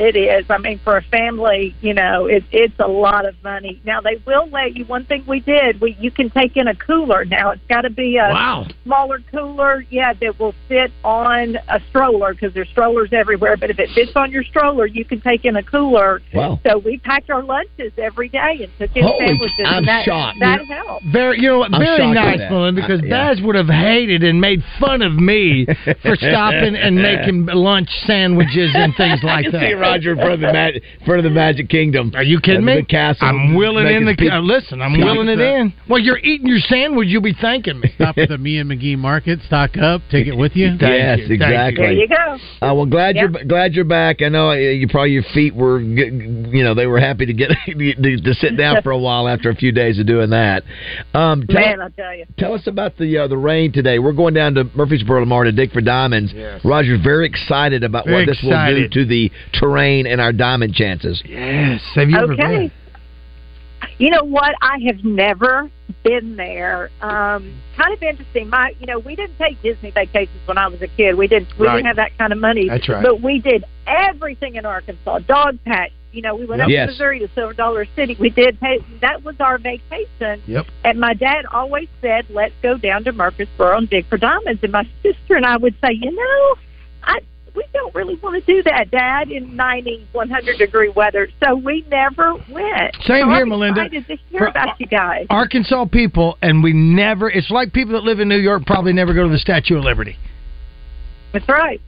[0.00, 0.46] It is.
[0.48, 3.82] I mean, for a family, you know, it, it's a lot of money.
[3.84, 4.86] Now they will let you.
[4.86, 7.26] One thing we did, we you can take in a cooler.
[7.26, 8.66] Now it's got to be a Wow.
[8.84, 13.58] smaller cooler, yeah, that will fit on a stroller because there's strollers everywhere.
[13.58, 16.22] But if it fits on your stroller, you can take in a cooler.
[16.32, 16.58] Wow.
[16.66, 19.66] So we packed our lunches every day and took in Holy- sandwiches.
[19.66, 20.38] I'm and that, shocked.
[20.40, 21.04] That helped.
[21.12, 22.50] Very, you know, I'm very nice, that.
[22.50, 23.34] Melinda, because Uh, yeah.
[23.34, 25.66] Baz would have hated and made fun of me
[26.00, 29.89] for stopping and making lunch sandwiches and things like that.
[30.00, 32.12] See Roger in front of the ma- in front of the Magic Kingdom.
[32.14, 32.74] Are you kidding Uh, me?
[32.80, 33.26] The castle.
[33.26, 34.10] I'm willing in the.
[34.12, 35.04] making uh, listen, I'm pizza.
[35.06, 35.72] willing it in.
[35.88, 37.08] Well, you're eating your sandwich.
[37.08, 37.90] You'll be thanking me.
[37.94, 40.76] Stop at the Me and McGee Market, stock up, take it with you.
[40.80, 41.28] yes, you.
[41.28, 41.82] Thank exactly.
[41.84, 42.66] There you go.
[42.66, 44.22] Uh, well, glad you're glad you're back.
[44.22, 47.50] I know uh, you probably your feet were, you know, they were happy to get
[47.66, 50.62] to, to sit down for a while after a few days of doing that.
[51.14, 52.24] Um, tell, Man, I tell you.
[52.38, 53.98] tell us about the uh, the rain today.
[53.98, 56.32] We're going down to Murfreesboro tomorrow to dig for diamonds.
[56.34, 56.60] Yes.
[56.64, 60.74] Roger's very excited about Very what this will do to the terrain and our diamond
[60.74, 61.22] chances.
[61.24, 61.80] Yes.
[61.94, 62.70] Have you ever been?
[63.98, 64.54] You know what?
[64.62, 65.70] I have never
[66.04, 66.90] been there.
[67.00, 68.48] Um, kind of interesting.
[68.48, 71.16] My, you know, we didn't take Disney vacations when I was a kid.
[71.16, 71.48] We didn't.
[71.58, 71.76] We Right.
[71.76, 72.68] didn't have that kind of money.
[72.68, 73.02] That's right.
[73.02, 75.20] But we did everything in Arkansas.
[75.20, 75.92] Dog patch.
[76.12, 76.86] You know, we went up Yes.
[76.88, 78.16] to Missouri to Silver Dollar City.
[78.18, 78.58] We did.
[78.60, 80.42] Pay, that was our vacation.
[80.46, 80.66] Yep.
[80.84, 84.72] And my dad always said, "Let's go down to Murfreesboro and dig for diamonds." And
[84.72, 86.54] my sister and I would say, "You know,
[87.04, 87.20] I."
[87.54, 91.28] We don't really want to do that, Dad, in 90, 100 degree weather.
[91.42, 92.94] So we never went.
[92.96, 93.82] Same So here, I'm Melinda.
[93.82, 95.26] excited to hear For- about you guys.
[95.30, 97.30] Arkansas people, and we never.
[97.30, 99.84] It's like people that live in New York probably never go to the Statue of
[99.84, 100.16] Liberty.
[101.32, 101.80] That's right.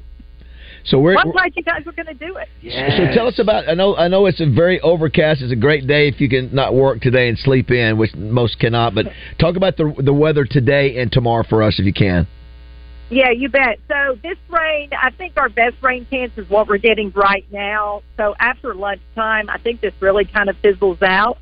[0.84, 2.48] So we're, I'm glad you guys were going to do it.
[2.96, 3.68] So tell us about.
[3.68, 3.94] I know.
[3.96, 5.40] I know it's a very overcast.
[5.40, 8.58] It's a great day if you can not work today and sleep in, which most
[8.58, 8.92] cannot.
[8.92, 9.06] But
[9.38, 12.26] talk about the the weather today and tomorrow for us if you can.
[13.12, 13.78] Yeah, you bet.
[13.88, 18.02] So this rain, I think our best rain chance is what we're getting right now.
[18.16, 21.36] So after lunchtime, I think this really kind of fizzles out.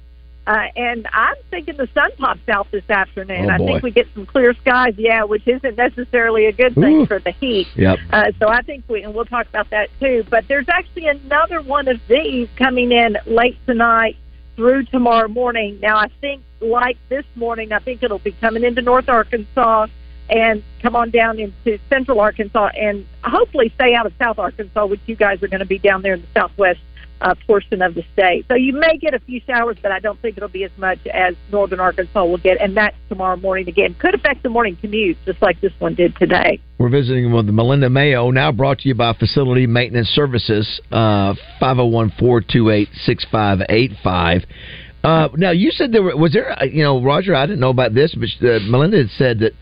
[0.49, 3.49] Uh, and I'm thinking the sun pops out this afternoon.
[3.51, 7.03] Oh, I think we get some clear skies, yeah, which isn't necessarily a good thing
[7.03, 7.07] Ooh.
[7.07, 7.69] for the heat.
[7.77, 7.99] Yep.
[8.11, 10.25] Uh, so I think we, and we'll talk about that too.
[10.29, 14.17] But there's actually another one of these coming in late tonight
[14.57, 15.79] through tomorrow morning.
[15.81, 19.87] Now I think, like this morning, I think it'll be coming into North Arkansas
[20.31, 25.01] and come on down into Central Arkansas and hopefully stay out of South Arkansas, which
[25.07, 26.81] you guys are going to be down there in the Southwest
[27.21, 28.47] uh, portion of the state.
[28.49, 30.99] So you may get a few showers, but I don't think it'll be as much
[31.07, 33.95] as northern Arkansas will get, and that's tomorrow morning again.
[33.99, 36.61] Could affect the morning commute, just like this one did today.
[36.79, 42.13] We're visiting with Melinda Mayo, now brought to you by Facility Maintenance Services, uh, 501
[42.19, 44.45] 428 6585.
[45.03, 47.71] Uh, Now, you said there were, was there, uh, you know, Roger, I didn't know
[47.71, 49.53] about this, but uh, Melinda had said that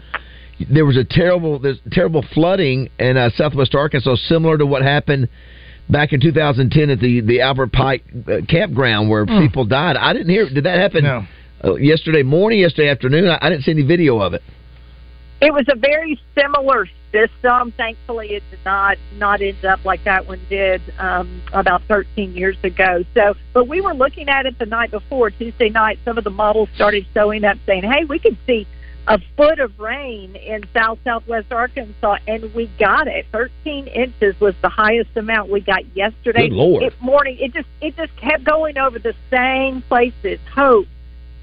[0.71, 5.29] there was a terrible, there's terrible flooding in uh, southwest Arkansas, similar to what happened
[5.89, 9.39] back in 2010 at the, the Albert Pike uh, campground where Hmm.
[9.41, 9.97] people died.
[9.97, 11.25] I didn't hear, did that happen No.
[11.65, 13.29] uh, yesterday morning, yesterday afternoon?
[13.29, 14.43] I, I didn't see any video of it.
[15.41, 17.73] It was a very similar system.
[17.77, 22.57] Thankfully, it did not not end up like that one did um, about 13 years
[22.65, 23.05] ago.
[23.15, 26.01] So, but we were looking at it the night before Tuesday night.
[26.05, 28.67] Some of the models started showing up saying, "Hey, we can see
[29.09, 33.27] a foot of rain in south southwest Arkansas," and we got it.
[33.33, 36.49] 13 inches was the highest amount we got yesterday.
[36.49, 36.83] Good Lord.
[36.83, 40.39] It, morning, it just it just kept going over the same places.
[40.55, 40.87] Hope,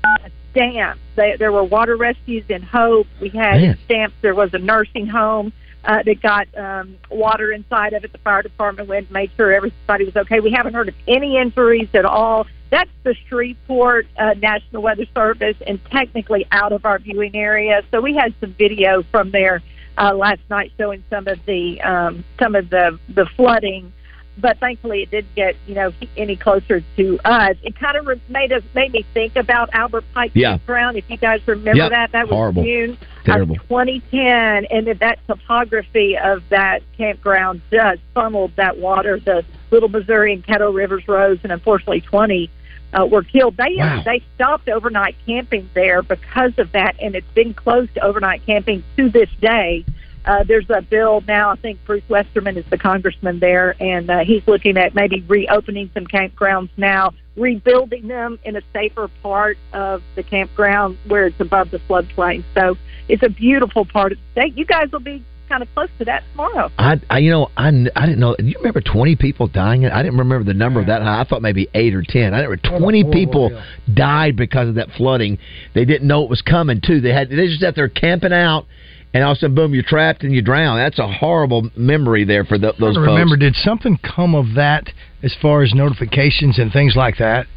[0.03, 1.01] uh, Stamps.
[1.15, 3.07] They, there were water rescues in Hope.
[3.19, 3.79] We had Man.
[3.85, 4.15] Stamps.
[4.21, 5.51] There was a nursing home
[5.83, 8.11] uh, that got um, water inside of it.
[8.11, 10.39] The fire department went and made sure everybody was okay.
[10.39, 12.47] We haven't heard of any injuries at all.
[12.75, 17.81] That's the Shreveport uh, National Weather Service, and technically out of our viewing area.
[17.89, 19.63] So we had some video from there
[19.97, 23.93] uh, last night showing some of the um, some of the the flooding
[24.37, 27.55] but thankfully it didn't get you know any closer to us.
[27.63, 30.57] It kind of re- made us made me think about Albert Pike Yeah.
[30.57, 30.97] Campground.
[30.97, 31.89] If you guys remember Yep.
[31.91, 32.63] that, that was Horrible.
[32.63, 33.55] June Terrible.
[33.55, 39.17] of 2010, and that- that topography of that campground just funneled that water.
[39.21, 42.49] The Little Missouri and Caddo Rivers rose, and unfortunately 20
[42.95, 43.57] uh, were killed.
[43.57, 44.01] They Wow.
[44.05, 48.83] they stopped overnight camping there because of that, and it's been closed to overnight camping
[48.97, 49.85] to this day.
[50.23, 51.51] Uh, there's a bill now.
[51.51, 55.91] I think Bruce Westerman is the congressman there, and uh, he's looking at maybe reopening
[55.93, 61.69] some campgrounds now, rebuilding them in a safer part of the campground where it's above
[61.69, 62.43] the floodplain.
[62.55, 62.75] So
[63.07, 64.57] it's a beautiful part of the state.
[64.57, 65.23] You guys will be
[65.55, 66.69] kind of close to that tomorrow.
[66.77, 68.35] I, I you know, I, I didn't know.
[68.37, 69.85] Do you remember twenty people dying?
[69.85, 71.21] I didn't remember the number of that high.
[71.21, 72.33] I thought maybe eight or ten.
[72.33, 73.63] I didn't remember twenty people
[73.93, 75.37] died because of that flooding.
[75.73, 76.99] They didn't know it was coming too.
[76.99, 78.65] They had they just out there camping out,
[79.13, 80.77] and all of a sudden, boom, you're trapped and you drown.
[80.77, 83.07] That's a horrible memory there for th- those I folks.
[83.07, 84.89] remember, did something come of that
[85.23, 87.47] as far as notifications and things like that?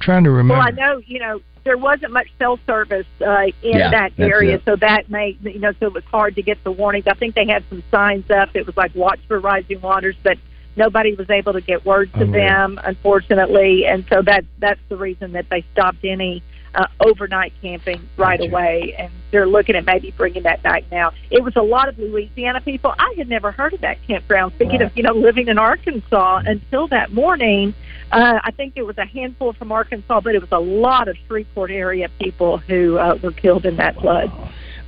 [0.00, 0.58] trying to remember.
[0.58, 4.62] Well, I know you know there wasn't much cell service uh, in Yeah, that area,
[4.64, 7.06] so that made you know so it was hard to get the warnings.
[7.06, 8.50] I think they had some signs up.
[8.54, 10.38] It was like watch for rising waters, but
[10.76, 12.32] nobody was able to get word to Unreal.
[12.32, 16.42] them, unfortunately, and so that that's the reason that they stopped any.
[16.76, 21.10] Uh, overnight camping right away, and they're looking at maybe bringing that back now.
[21.30, 22.94] It was a lot of Louisiana people.
[22.98, 24.52] I had never heard of that campground.
[24.56, 27.74] Speaking of, you know, living in Arkansas until that morning,
[28.12, 31.16] uh, I think it was a handful from Arkansas, but it was a lot of
[31.26, 34.30] Shreveport area people who uh, were killed in that flood.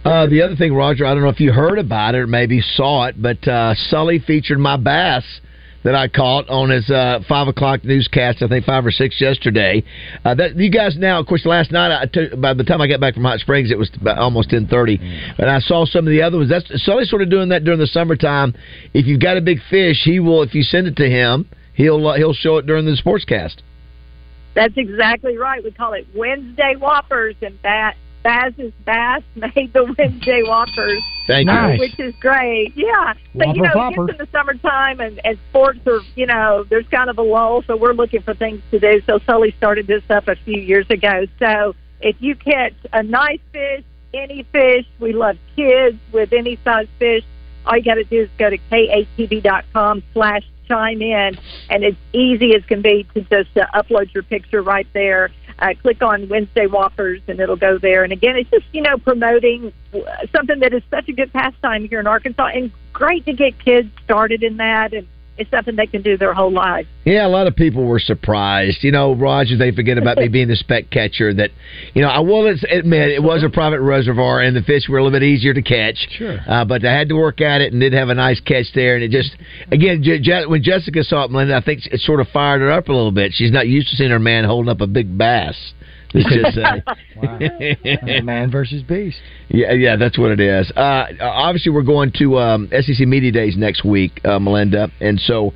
[0.05, 2.61] Uh, the other thing, Roger, I don't know if you heard about it or maybe
[2.61, 5.25] saw it, but uh, Sully featured my bass
[5.85, 8.43] that I caught on his uh, five o'clock newscast.
[8.43, 9.85] I think five or six yesterday.
[10.25, 12.89] Uh, that you guys now, of course, last night I took, by the time I
[12.89, 16.07] got back from Hot Springs, it was about almost ten thirty, and I saw some
[16.07, 16.51] of the other ones.
[16.51, 18.55] That's Sully's sort of doing that during the summertime.
[18.95, 20.43] If you've got a big fish, he will.
[20.43, 23.57] If you send it to him, he'll uh, he'll show it during the sportscast.
[24.55, 25.63] That's exactly right.
[25.63, 31.03] We call it Wednesday Whoppers, and Bat Baz's Bass made the Wednesday Whoppers.
[31.29, 31.55] Thank you.
[31.55, 32.73] uh, Which is great.
[32.75, 33.13] Yeah.
[33.13, 34.11] So Whopper you know, Whopper.
[34.11, 37.63] it's in the summertime, and and sports are you know there's kind of a lull,
[37.67, 39.03] so we're looking for things to do.
[39.07, 41.27] So Sully started this up a few years ago.
[41.39, 46.89] So if you catch a nice fish, any fish, we love kids with any size
[46.99, 47.25] fish.
[47.67, 51.39] All you got to do is go to katv.com slash chime in,
[51.69, 55.31] and it's easy as can be to just uh, upload your picture right there.
[55.61, 58.05] Uh, click on Wednesday Walkers and it'll go there.
[58.05, 59.73] And again, it's just you know promoting
[60.33, 63.91] something that is such a good pastime here in Arkansas, and great to get kids
[64.05, 65.07] started in that, and
[65.39, 66.89] it's something they can do their whole lives.
[67.05, 68.83] Yeah, a lot of people were surprised.
[68.83, 71.33] You know, Roger, they forget about me being the spec catcher.
[71.33, 71.51] That,
[71.95, 75.03] you know, I will admit it was a private reservoir and the fish were a
[75.05, 76.09] little bit easier to catch.
[76.11, 76.39] Sure.
[76.47, 78.97] Uh, but I had to work at it and did have a nice catch there.
[78.97, 79.37] And it just,
[79.71, 82.71] again, Je- Je- when Jessica saw it, Melinda, I think it sort of fired her
[82.71, 83.33] up a little bit.
[83.33, 85.57] She's not used to seeing her man holding up a big bass.
[86.15, 88.21] Let's just say.
[88.23, 89.19] Man versus beast.
[89.49, 90.71] Yeah, yeah, that's what it is.
[90.75, 95.53] Uh, obviously, we're going to um, SEC Media Days next week, uh, Melinda, and so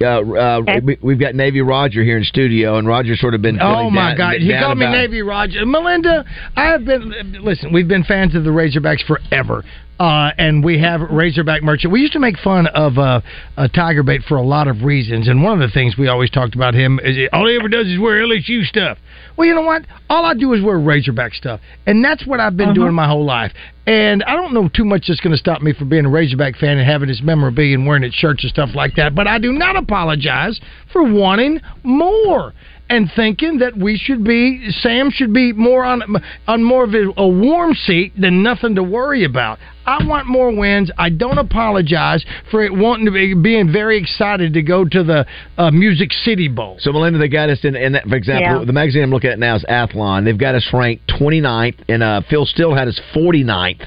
[0.00, 3.60] uh, uh, we, we've got Navy Roger here in studio, and Roger's sort of been.
[3.60, 4.30] Oh my down- God!
[4.40, 6.24] You called me Navy Roger, Melinda.
[6.56, 7.38] I have been.
[7.42, 9.64] Listen, we've been fans of the Razorbacks forever.
[10.02, 11.92] Uh, and we have Razorback merchant.
[11.92, 13.20] We used to make fun of uh,
[13.56, 16.28] uh, Tiger Bait for a lot of reasons, and one of the things we always
[16.30, 18.98] talked about him is all he ever does is wear LSU stuff.
[19.36, 19.82] Well, you know what?
[20.10, 22.74] All I do is wear Razorback stuff, and that's what I've been Uh-huh.
[22.74, 23.52] doing my whole life.
[23.86, 26.56] And I don't know too much that's going to stop me from being a Razorback
[26.56, 29.14] fan and having his memorabilia and wearing his shirts and stuff like that.
[29.14, 30.60] But I do not apologize
[30.92, 32.52] for wanting more
[32.90, 36.02] and thinking that we should be Sam should be more on
[36.46, 39.58] on more of a, a warm seat than nothing to worry about.
[39.86, 40.90] I want more wins.
[40.98, 45.26] I don't apologize for it wanting to be being very excited to go to the
[45.58, 46.76] uh, Music City Bowl.
[46.78, 48.64] So, Melinda, they got us in, in that, for example, Yeah.
[48.64, 50.24] the magazine I'm looking at now is Athlon.
[50.24, 53.86] They've got us ranked 29th, and uh, Phil Steele had us 49th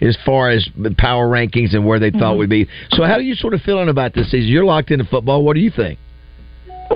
[0.00, 2.38] as far as the power rankings and where they thought Mhm.
[2.38, 2.66] we'd be.
[2.92, 4.48] So, how are you sort of feeling about this season?
[4.50, 5.44] You're locked into football.
[5.44, 5.98] What do you think?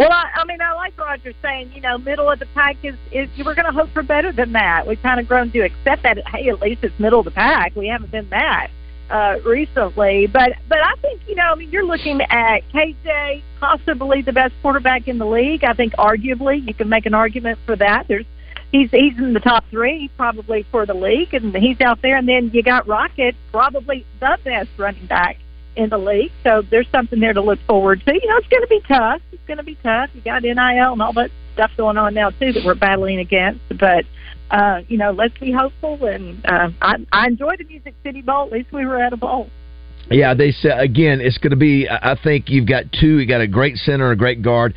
[0.00, 2.94] Well, I, I mean, I like Roger saying, you know, middle of the pack is,
[3.12, 4.86] is we're going to hope for better than that.
[4.86, 6.26] We've kind of grown to accept that.
[6.26, 7.76] Hey, at least it's middle of the pack.
[7.76, 8.68] We haven't been that
[9.10, 14.22] uh, recently, but but I think you know, I mean, you're looking at KJ, possibly
[14.22, 15.64] the best quarterback in the league.
[15.64, 18.08] I think arguably you can make an argument for that.
[18.08, 18.24] There's
[18.72, 22.16] he's he's in the top three probably for the league, and he's out there.
[22.16, 25.36] And then you got Rocket, probably the best running back
[25.80, 26.32] in the league.
[26.44, 28.12] So there's something there to look forward to.
[28.12, 29.22] You know, it's going to be tough.
[29.32, 30.10] It's going to be tough.
[30.14, 33.60] You got NIL and all that stuff going on now too that we're battling against.
[33.78, 34.04] But
[34.50, 36.04] uh, you know, let's be hopeful.
[36.04, 38.46] And uh, I, I enjoyed the Music City Bowl.
[38.46, 39.48] At least we were at a bowl.
[40.10, 41.20] Yeah, they said again.
[41.20, 41.88] It's going to be.
[41.88, 43.18] I think you've got two.
[43.20, 44.74] You got a great center and a great guard.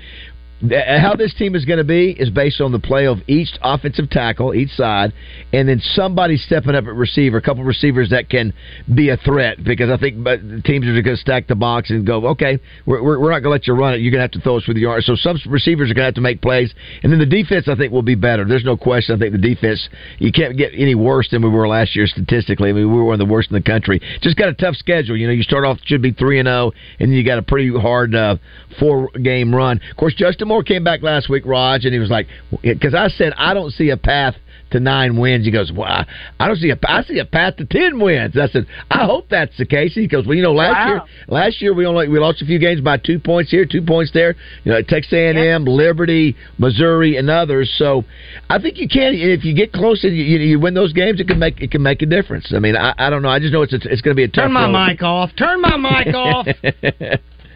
[0.72, 4.10] How this team is going to be is based on the play of each offensive
[4.10, 5.12] tackle, each side,
[5.52, 7.38] and then somebody stepping up at receiver.
[7.38, 8.54] A couple receivers that can
[8.94, 10.24] be a threat because I think
[10.64, 13.50] teams are going to stack the box and go, okay, we're, we're, not going to
[13.50, 14.00] let you run it.
[14.00, 15.04] You're going to have to throw us with the yard.
[15.04, 17.76] So some receivers are going to have to make plays, and then the defense I
[17.76, 18.46] think will be better.
[18.46, 19.16] There's no question.
[19.16, 19.90] I think the defense
[20.20, 22.70] you can't get any worse than we were last year statistically.
[22.70, 24.00] I mean, we were one of the worst in the country.
[24.22, 25.18] Just got a tough schedule.
[25.18, 27.44] You know, you start off should be three and zero, and then you got a
[27.44, 28.38] pretty hard uh,
[28.80, 29.82] four game run.
[29.92, 32.28] Of course, Justin Came back last week, Raj, and he was like,
[32.62, 34.36] because I said I don't see a path
[34.72, 35.46] to nine wins.
[35.46, 36.06] He goes, well, I-
[36.40, 38.36] I don't see a, I see a path to ten wins.
[38.38, 39.94] I said, I hope that's the case.
[39.94, 40.88] He goes, well, you know, last Wow.
[40.88, 43.82] year, last year we only we lost a few games by two points here, two
[43.84, 44.36] points there.
[44.64, 47.72] You know, Texas A&M, Liberty, Missouri, and others.
[47.78, 48.04] So
[48.50, 51.28] I think you can if you get close and you, you, win those games, it
[51.28, 52.52] can make it can make a difference.
[52.56, 53.30] I mean, I, I don't know.
[53.30, 54.46] I just know it's it's, going to be a tough.
[54.46, 54.88] Turn my road.
[54.88, 55.30] mic off.
[55.38, 56.48] Turn my mic off.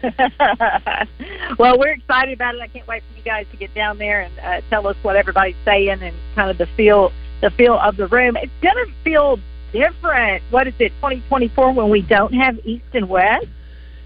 [1.58, 2.60] well, we're excited about it.
[2.60, 5.16] I can't wait for you guys to get down there and uh, tell us what
[5.16, 8.36] everybody's saying and kind of the feel the feel of the room.
[8.36, 9.38] It's going to feel
[9.72, 10.42] different.
[10.50, 13.46] What is it, 2024, when we don't have East and West?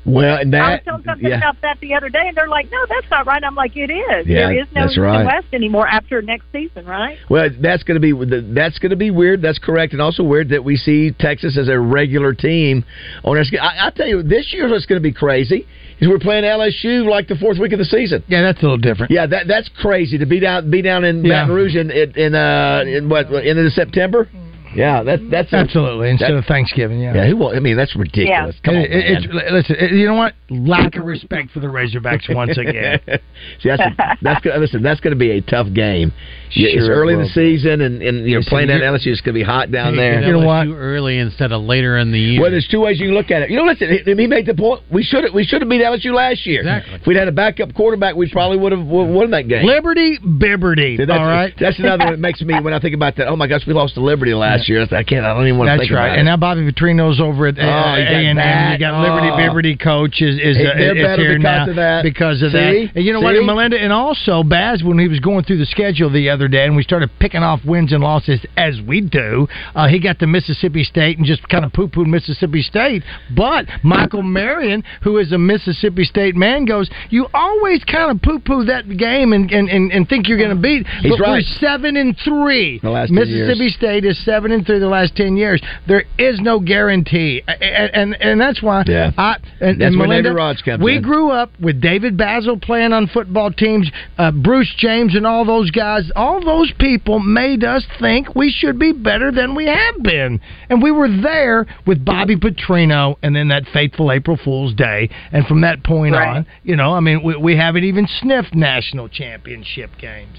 [0.04, 1.36] Well, and I was that telling something yeah.
[1.36, 3.88] about that the other day, and they're like, "No, that's not right." I'm like, "It
[3.88, 4.26] is.
[4.26, 5.20] Yeah, there is no East right.
[5.20, 8.12] and West anymore after next season, right?" Well, that's going to be
[8.52, 9.42] that's going to be weird.
[9.42, 12.84] That's correct, and also weird that we see Texas as a regular team
[13.22, 13.44] on our.
[13.60, 15.68] I, I tell you, this year what's going to be crazy
[16.00, 18.22] is we're playing LSU like the fourth week of the season.
[18.28, 19.10] Yeah, that's a little different.
[19.12, 21.42] Yeah, that that's crazy to be down be down in Yeah.
[21.42, 24.28] Baton Rouge in in, in uh in what end of September.
[24.74, 26.10] Yeah, that that's Absolutely.
[26.10, 27.14] Instead that- of Thanksgiving, yeah.
[27.14, 28.56] Yeah, who will, I mean that's ridiculous.
[28.56, 28.60] Yeah.
[28.64, 29.36] Come on, It- it- man.
[29.38, 30.34] it's- listen, it- you know what?
[30.50, 33.00] Lack of respect for the Razorbacks once again.
[33.62, 33.82] See, that's
[34.20, 34.82] that's gonna, listen.
[34.82, 36.12] That's going to be a tough game.
[36.54, 39.08] Yeah, it's Sure early in the season, and, and you're Yes, playing and at LSU
[39.10, 40.20] is going to be hot down there.
[40.22, 40.64] You know what?
[40.64, 42.42] Too early instead of later in the year.
[42.42, 43.50] Well, there's two ways you can look at it.
[43.50, 44.82] You know, listen, he he made the point.
[44.90, 46.60] We should have we should have beat LSU last year.
[46.60, 46.94] Exactly.
[46.96, 49.64] If we'd had a backup quarterback, we probably would have won that game.
[49.64, 50.98] Liberty, Bibberty.
[50.98, 51.54] See, that's, all right.
[51.58, 53.28] That's another one that makes me when I think about that.
[53.28, 54.82] Oh my gosh, we lost to Liberty last year.
[54.90, 55.24] I can't.
[55.24, 56.16] I don't even want to That's right.
[56.16, 58.72] And now Bobby Petrino's over at Oh, you got A&M.
[58.72, 59.36] You got Liberty Oh.
[59.38, 60.64] Bibberty coach is is, is
[61.02, 62.02] better here because now of that.
[62.02, 62.58] because of See?
[62.86, 62.96] that.
[62.96, 65.66] And you know what, and Melinda, and also Baz when he was going through the
[65.66, 69.48] schedule the other day, and we started picking off wins and losses as we do.
[69.74, 73.02] Uh, he got to Mississippi State and just kind of poo pooed Mississippi State.
[73.34, 78.38] But Michael Marion, who is a Mississippi State man, goes, "You always kind of poo
[78.38, 81.30] poo that game and, and, and, and think you're going to beat." He's but right.
[81.32, 82.78] We're seven and three.
[82.82, 83.70] The last Mississippi.
[83.72, 85.60] State is seven and three the last ten years.
[85.86, 89.10] There is no guarantee, A- a- and and, that's why Yeah.
[89.16, 91.02] I and, That's and Melinda, David Rodge comes we in.
[91.02, 95.70] grew up with David Bazzel playing on football teams, uh, Bruce James, and all those
[95.70, 96.10] guys.
[96.16, 100.40] All those people made us think we should be better than we have been,
[100.70, 105.46] and we were there with Bobby Petrino, and then that fateful April Fool's Day, and
[105.46, 106.36] from that point Right.
[106.38, 110.38] on, you know, I mean, we, we haven't even sniffed national championship games.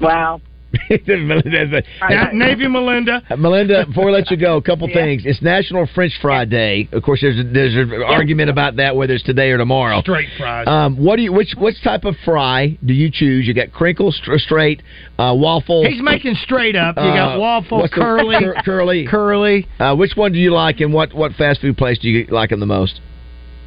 [0.00, 0.40] Wow.
[1.06, 3.22] Melinda, Now, Navy Melinda.
[3.30, 5.22] Uh, Melinda, before we let you go, a couple things.
[5.24, 6.88] It's National French Fry Day.
[6.92, 10.00] Of course, there's a, there's an argument about that whether it's today or tomorrow.
[10.00, 10.66] Straight fries.
[10.68, 13.46] Um, what do you which which type of fry do you choose?
[13.46, 14.82] You got crinkle, str- straight,
[15.18, 15.84] uh, waffle.
[15.84, 16.96] He's making straight up.
[16.96, 19.68] You got uh, waffle, what's the- curly, cur- curly, curly.
[19.78, 22.50] Uh, which one do you like, and what what fast food place do you like
[22.50, 23.00] them the most?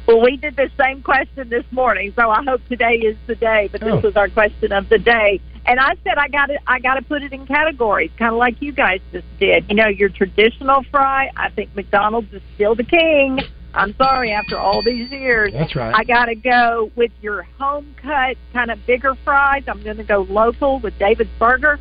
[0.06, 3.68] Well, we did the same question this morning, so I hope today is the day.
[3.72, 4.00] But this Oh.
[4.00, 7.02] was our question of the day, and I said I got to I got to
[7.02, 9.66] put it in categories, kind of like you guys just did.
[9.68, 11.30] You know, your traditional fry.
[11.36, 13.40] I think McDonald's is still the king.
[13.74, 15.94] I'm sorry, after all these years, That's right.
[15.94, 19.64] I got to go with your home cut, kind of bigger fries.
[19.68, 21.78] I'm going to go local with David's Burger.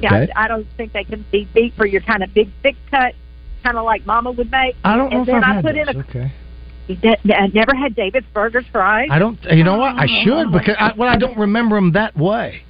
[0.00, 0.32] Yeah, Okay.
[0.34, 3.14] I, I don't think they can be beat for your kind of big, thick cut,
[3.62, 4.74] kind of like Mama would make.
[4.82, 5.88] I don't know and if then I've I had put those.
[5.88, 6.32] in a okay.
[7.38, 9.08] I never had David's Burgers fries.
[9.12, 9.38] I don't.
[9.44, 9.94] You know what?
[9.96, 12.62] I should because I, well, I don't remember them that way.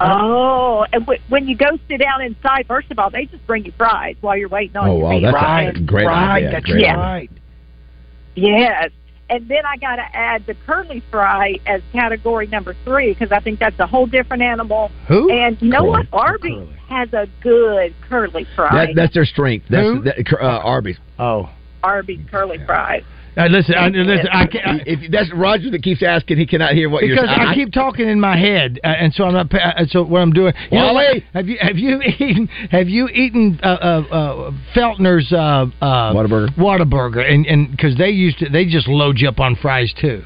[0.00, 3.64] Oh, and w- when you go sit down inside, first of all, they just bring
[3.64, 5.66] you fries while you're waiting on Oh, your wow, meat.
[5.66, 6.50] that's a great right, idea.
[6.52, 6.96] That's Great idea.
[6.96, 7.30] right.
[8.36, 8.90] Yes.
[9.30, 13.40] And then I got to add the curly fry as category number three because I
[13.40, 14.90] think that's a whole different animal.
[15.06, 15.30] Who?
[15.30, 16.06] And you know what?
[16.12, 18.86] Arby's has a good curly fry.
[18.86, 19.66] That, that's their strength.
[19.68, 20.02] That's Who?
[20.04, 20.96] that, uh, Arby's.
[21.18, 21.50] Oh.
[21.82, 23.02] Arby's curly fries.
[23.38, 24.26] Now, listen, I, listen.
[24.32, 24.66] I can't.
[24.66, 27.48] I, If that's Roger that keeps asking, he cannot hear what you're because saying.
[27.48, 29.48] I keep talking in my head, uh, and so I'm not.
[29.48, 30.52] pa- Uh, so what I'm doing?
[30.72, 30.92] You know?
[30.92, 31.24] Wally!
[31.34, 36.52] Have you have you eaten have you eaten uh, uh, uh, Feltner's uh, uh, Whataburger?
[36.56, 40.24] Whataburger, and and because they used to they just load you up on fries too.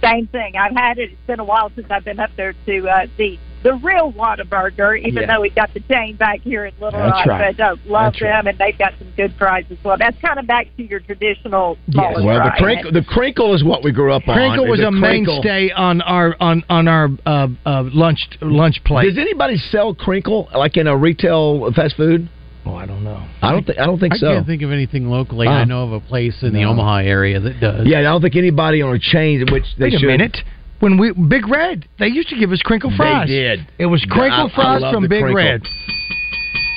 [0.00, 0.54] Same thing.
[0.56, 1.10] I've had it.
[1.10, 4.96] It's been a while since I've been up there to uh, the the real Whataburger,
[5.00, 5.26] even Yeah.
[5.34, 7.26] though we got the chain back here in Little That's Rock.
[7.26, 7.56] right.
[7.56, 8.46] But uh, love That's them, right.
[8.46, 9.96] and they've got some good fries as well.
[9.98, 13.82] That's kind of back to your traditional smaller well, the crinkle, the crinkle is what
[13.82, 14.36] we grew up on.
[14.36, 15.34] Crinkle was a crinkle.
[15.42, 19.06] mainstay on our on on our uh, uh, lunch lunch plate.
[19.08, 22.28] Does anybody sell crinkle like in a retail fast food?
[22.66, 23.22] Oh, I don't know.
[23.42, 24.30] I don't think I don't think I so.
[24.30, 25.46] I can't think of anything locally.
[25.46, 26.64] Uh, I know of a place in the.
[26.64, 27.86] Omaha area that does.
[27.86, 30.06] Yeah, I don't think anybody on a chain in which they Wait a should.
[30.06, 30.36] minute.
[30.84, 33.26] When we Big Red, they used to give us crinkle fries.
[33.26, 33.66] They did.
[33.78, 35.34] It was crinkle I- I fries love from Big crinkle.
[35.34, 35.62] Red.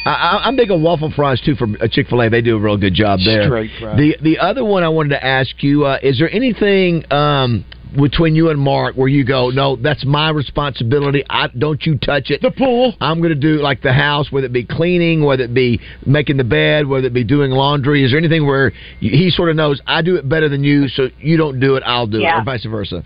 [0.05, 2.29] I, I, I'm big on waffle fries too from Chick Fil A.
[2.29, 3.47] They do a real good job there.
[3.47, 3.97] Straight fries.
[3.97, 7.65] The the other one I wanted to ask you uh, is there anything um,
[7.99, 11.25] between you and Mark where you go, no, that's my responsibility.
[11.29, 12.41] I don't you touch it.
[12.41, 12.95] The pool.
[13.01, 16.37] I'm going to do like the house, whether it be cleaning, whether it be making
[16.37, 18.05] the bed, whether it be doing laundry.
[18.05, 21.09] Is there anything where he sort of knows I do it better than you, so
[21.19, 23.03] you don't do it, I'll do it, or vice versa?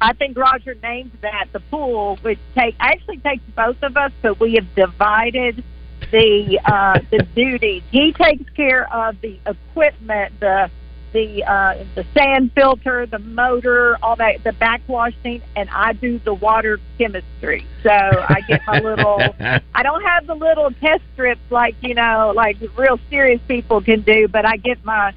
[0.00, 4.38] I think Roger named that the pool, which take actually takes both of us, but
[4.38, 5.64] we have divided
[6.10, 7.82] the uh, the duties.
[7.90, 10.70] He takes care of the equipment, the
[11.12, 16.34] the uh, the sand filter, the motor, all that, the backwashing, and I do the
[16.34, 17.64] water chemistry.
[17.82, 19.20] So I get my little.
[19.74, 24.02] I don't have the little test strips like you know, like real serious people can
[24.02, 25.14] do, but I get my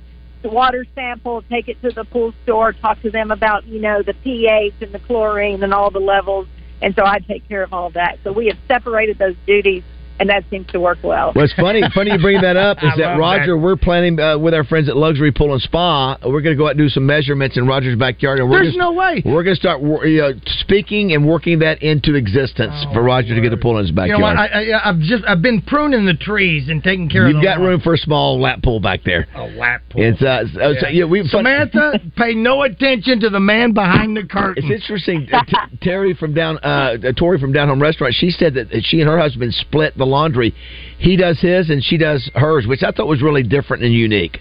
[0.48, 4.14] water sample, take it to the pool store, talk to them about you know the
[4.14, 6.48] pH and the chlorine and all the levels,
[6.82, 8.20] and so I take care of all that.
[8.24, 9.84] So we have separated those duties,
[10.20, 11.32] and that seems to work well.
[11.36, 11.82] Well, it's funny.
[11.94, 12.78] Funny you bring that up.
[12.84, 13.58] Is that love Roger?
[13.58, 16.18] We're planning uh, with our friends at Luxury Pool and Spa.
[16.26, 18.76] We're going to go out and do some measurements in Roger's backyard, and we're There's
[18.76, 19.22] gonna, no way.
[19.26, 23.42] we're going to start wor- uh, speaking and working that into existence for Roger to
[23.42, 24.20] get a pool in his backyard.
[24.20, 24.52] You backyard.
[24.52, 24.84] know what?
[24.84, 27.32] I, I, I've just I've been pruning the trees and taking care of.
[27.32, 27.68] You've the got lawn.
[27.70, 29.28] room for a small lap pool back there.
[29.36, 30.02] A lap pool.
[30.04, 34.26] It's uh, so, so, yeah, we Samantha, pay no attention to the man behind the
[34.26, 34.64] curtain.
[34.66, 35.28] It's interesting.
[35.32, 38.14] Uh, T- Terry from down, uh, uh, Tori from Down Home Restaurant.
[38.18, 40.54] She said that she and her husband split the laundry.
[40.98, 44.40] He does his and she does hers, which I thought was really different and unique.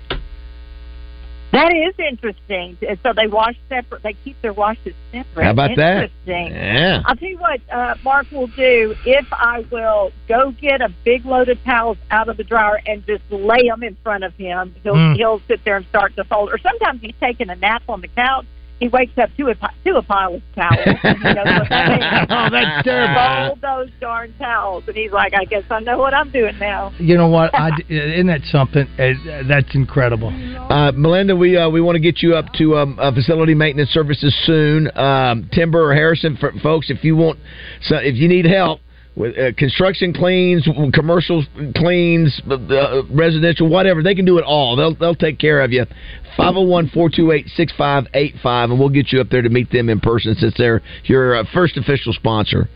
[1.52, 2.76] That is interesting.
[3.02, 4.02] So they wash separate.
[4.02, 5.44] They keep their washes separate.
[5.44, 6.10] How about that?
[6.26, 6.52] Interesting.
[6.54, 7.02] Yeah.
[7.06, 11.24] I'll tell you what uh, Mark will do if I will go get a big
[11.24, 14.74] load of towels out of the dryer and just lay them in front of him.
[14.82, 14.94] He'll.
[14.94, 15.16] Mm.
[15.16, 16.50] he'll sit there and start to fold.
[16.52, 18.44] Or sometimes he's taking a nap on the couch.
[18.80, 20.78] He wakes up to a to a pile of towels.
[21.02, 23.48] And he goes, "What that means?" Oh, that's terrible.
[23.48, 26.92] Fold those darn towels, and he's like, "I guess I know what I'm doing now."
[26.98, 27.54] You know what?
[27.54, 28.86] I, isn't that something?
[28.98, 30.28] Uh, that's incredible.
[30.70, 33.90] Uh, Melinda, we uh, we want to get you up to um, uh, facility maintenance
[33.90, 34.96] services soon.
[34.96, 37.38] Um, Timber or Harrison, for, folks, if you want,
[37.82, 38.80] so if you need help
[39.18, 41.44] with uh, construction cleans, commercial
[41.76, 44.76] cleans, uh, residential, whatever, they can do it all.
[44.76, 45.84] They'll they'll take care of you.
[46.38, 51.34] 501-428-6585, and we'll get you up there to meet them in person since they're your
[51.34, 52.68] uh, first official sponsor.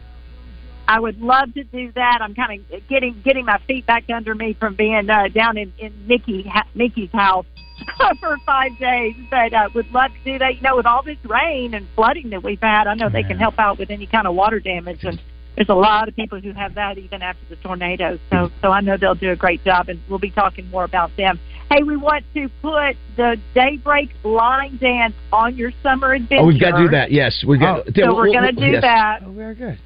[0.89, 2.19] I would love to do that.
[2.21, 5.73] I'm kind of getting getting my feet back under me from being uh, down in
[5.79, 7.47] in Nikki ha- Nikki's house
[8.21, 10.57] for five days, but uh, would love to do that.
[10.57, 13.39] You know, with all this rain and flooding that we've had, I know they can
[13.39, 15.05] help out with any kind of water damage.
[15.05, 15.21] And
[15.57, 18.19] there's a lot of people who have that even after the tornado.
[18.31, 21.11] So so I know they'll do a great job, and we'll be talking more about
[21.17, 21.39] them.
[21.71, 26.43] Hey, we want to put the Daybreak line dance on your summer adventure.
[26.43, 27.11] Oh, we've got to do that.
[27.11, 27.81] Yes, we got.
[27.81, 29.23] Oh, so we're going to do that.
[29.25, 29.79] Oh, very good.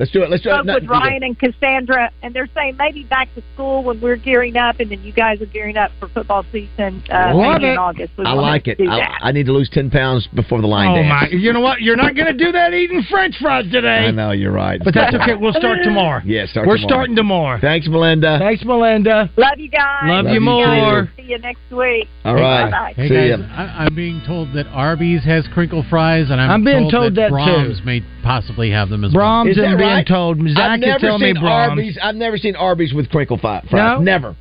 [0.00, 0.30] Let's do it.
[0.30, 0.66] Let's do spoke it.
[0.66, 4.56] No, with Ryan and Cassandra, and they're saying maybe back to school when we're gearing
[4.56, 7.72] up, and then you guys are gearing up for football season uh, Love maybe in
[7.72, 7.78] it.
[7.78, 8.12] August.
[8.16, 8.78] We I like it.
[8.80, 9.28] I.
[9.28, 11.30] I need to lose ten pounds before the line Oh dance.
[11.32, 11.38] my!
[11.38, 11.82] You know what?
[11.82, 14.06] You're not going to do that eating French fries today.
[14.08, 15.34] I know you're right, But that's okay.
[15.34, 16.22] We'll start tomorrow.
[16.30, 16.88] Yeah, start We're tomorrow.
[16.88, 17.58] starting tomorrow.
[17.60, 18.38] Thanks, Melinda.
[18.40, 19.30] Thanks, Melinda.
[19.36, 20.02] Love you guys.
[20.06, 20.80] Love you guys.
[20.80, 21.12] more.
[21.16, 22.08] See you next week.
[22.24, 22.70] All right.
[22.70, 22.92] Bye-bye.
[22.96, 23.46] Hey See guys, ya.
[23.54, 27.28] I, I'm being told that Arby's has crinkle fries, and I'm, I'm being told that,
[27.28, 27.34] too.
[27.34, 29.24] Braum's may possibly have them as well.
[29.44, 30.06] Braum's and right?
[30.06, 30.38] told.
[30.38, 31.70] Zach I've is telling me seen Braum's.
[31.70, 31.98] Arby's.
[32.02, 33.66] I've never seen Arby's with crinkle fries.
[33.72, 34.00] No?
[34.00, 34.36] Never.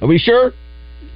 [0.00, 0.52] Are we sure?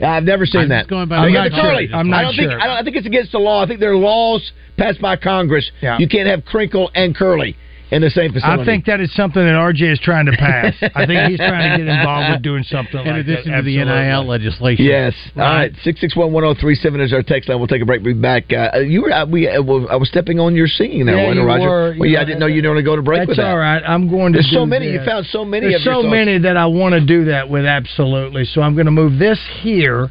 [0.04, 0.88] I've never seen I'm that.
[0.88, 1.50] going by I'm not.
[1.50, 1.88] Charlie.
[1.92, 2.50] I'm not I don't think.
[2.50, 2.60] sure.
[2.60, 3.62] I, don't, I think it's against the law.
[3.62, 5.70] I think there are laws passed by Congress.
[5.82, 5.98] Yeah.
[5.98, 7.56] You can't have crinkle and curly
[7.90, 8.62] in the same facility.
[8.62, 10.74] I think that is something that RJ is trying to pass.
[10.94, 13.58] I think he's trying to get involved with doing something In like addition that.
[13.58, 14.84] to the NIL legislation.
[14.84, 15.14] Yes.
[15.36, 15.56] All Right.
[15.58, 15.72] right.
[15.84, 17.58] Six six one one zero three seven is our text line.
[17.58, 18.02] We'll take a break.
[18.02, 18.52] We'll be back.
[18.52, 19.12] Uh, you were.
[19.12, 19.48] Uh, we.
[19.48, 21.68] Uh, I was stepping on your singing there, Yeah, wasn't you Roger?
[21.68, 21.94] were.
[21.98, 23.36] well, You yeah, I didn't know you were going to go to break That's with
[23.38, 23.46] that.
[23.46, 23.82] all right.
[23.86, 24.36] I'm going to.
[24.38, 24.90] There's so do many.
[24.90, 25.68] You found so many.
[25.70, 26.10] There's of your so songs.
[26.12, 27.64] many that I want to do that with.
[27.64, 28.44] Absolutely.
[28.44, 30.10] So I'm going to move this here.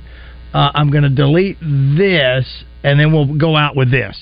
[0.53, 4.17] Uh, I'm going to delete this, and then we'll go out with this.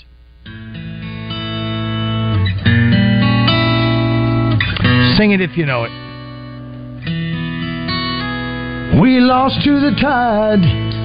[5.18, 5.92] Sing it if you know it.
[9.02, 10.60] We lost to the tide.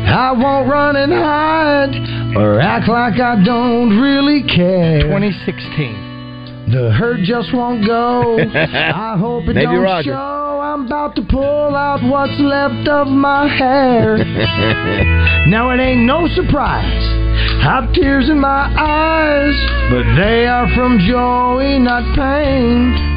[0.07, 5.03] I won't run and hide or act like I don't really care.
[5.03, 6.71] 2016.
[6.73, 8.39] The hurt just won't go.
[8.55, 10.13] I hope it Maybe don't Roger.
[10.13, 10.61] show.
[10.63, 14.19] I'm about to pull out what's left of my hair.
[15.49, 17.03] now it ain't no surprise.
[17.67, 19.55] I've tears in my eyes,
[19.91, 23.10] but they are from joy, not pain.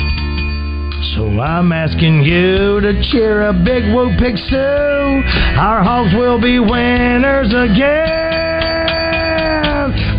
[1.11, 5.21] So I'm asking you to cheer a big whoop Sue.
[5.59, 8.63] Our hogs will be winners again.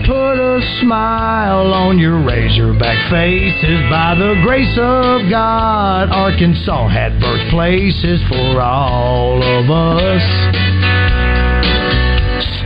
[0.04, 3.80] Put a smile on your razorback faces.
[3.88, 10.63] By the grace of God, Arkansas had birthplaces for all of us.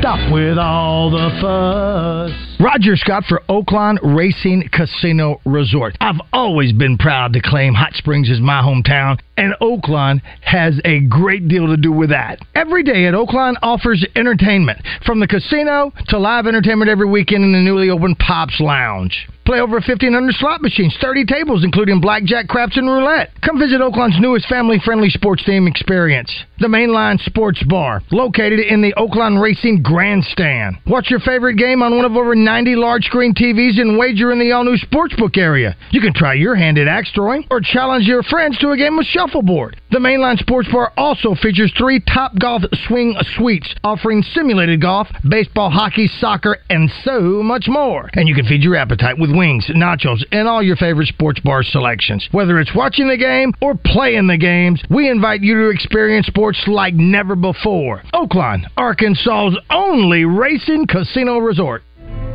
[0.09, 2.57] Stop with all the fuss.
[2.59, 5.99] Roger Scott for Oaklawn Racing Casino Resort.
[6.01, 11.01] I've always been proud to claim Hot Springs is my hometown, and Oaklawn has a
[11.01, 12.39] great deal to do with that.
[12.55, 17.53] Every day at Oaklawn offers entertainment, from the casino to live entertainment every weekend in
[17.53, 19.29] the newly opened Pops Lounge.
[19.49, 23.31] Play over 1,500 slot machines, 30 tables, including blackjack, craps, and roulette.
[23.41, 28.93] Come visit Oaklawn's newest family-friendly sports theme experience, the Mainline Sports Bar, located in the
[28.99, 30.77] Oaklawn Racing Grandstand.
[30.87, 34.53] Watch your favorite game on one of over 90 large-screen TVs and wager in the
[34.53, 35.75] all-new sportsbook area.
[35.93, 38.99] You can try your hand at axe throwing or challenge your friends to a game
[38.99, 39.81] of shuffleboard.
[39.91, 45.71] The Mainline Sports Bar also features three Top Golf Swing Suites, offering simulated golf, baseball,
[45.71, 48.11] hockey, soccer, and so much more.
[48.13, 51.63] And you can feed your appetite with wings, nachos, and all your favorite sports bar
[51.63, 52.29] selections.
[52.33, 56.63] Whether it's watching the game or playing the games, we invite you to experience sports
[56.67, 58.03] like never before.
[58.13, 61.83] Oaklawn, Arkansas's only racing casino resort.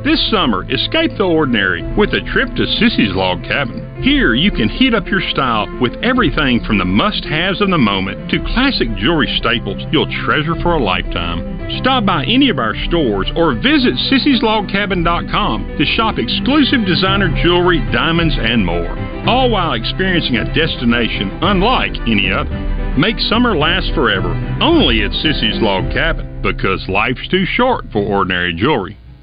[0.04, 4.04] This summer, escape the ordinary with a trip to Sissy's Log Cabin.
[4.04, 7.78] Here, you can heat up your style with everything from the must haves of the
[7.78, 11.40] moment to classic jewelry staples you'll treasure for a lifetime.
[11.80, 18.36] Stop by any of our stores or visit sissyslogcabin.com to shop exclusive designer jewelry, diamonds,
[18.38, 18.92] and more.
[19.24, 22.52] All while experiencing a destination unlike any other.
[23.00, 28.54] Make summer last forever only at Sissy's Log Cabin because life's too short for ordinary
[28.54, 28.98] jewelry.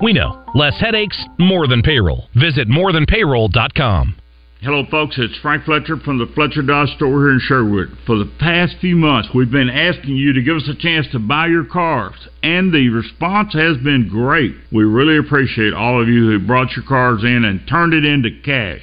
[0.00, 0.44] we know.
[0.54, 2.28] Less headaches, more than payroll.
[2.34, 4.16] Visit morethanpayroll.com.
[4.60, 5.14] Hello, folks.
[5.18, 7.96] It's Frank Fletcher from the Fletcher Dodge store here in Sherwood.
[8.04, 11.20] For the past few months, we've been asking you to give us a chance to
[11.20, 14.56] buy your cars, and the response has been great.
[14.72, 18.30] We really appreciate all of you who brought your cars in and turned it into
[18.44, 18.82] cash.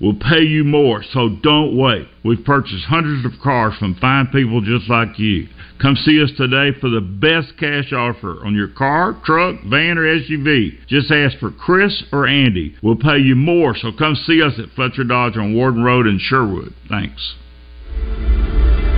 [0.00, 2.08] We'll pay you more, so don't wait.
[2.24, 5.46] We've purchased hundreds of cars from fine people just like you.
[5.80, 10.04] Come see us today for the best cash offer on your car, truck, van, or
[10.04, 10.86] SUV.
[10.86, 12.76] Just ask for Chris or Andy.
[12.82, 16.18] We'll pay you more, so come see us at Fletcher Dodge on Warden Road in
[16.18, 16.72] Sherwood.
[16.88, 17.34] Thanks.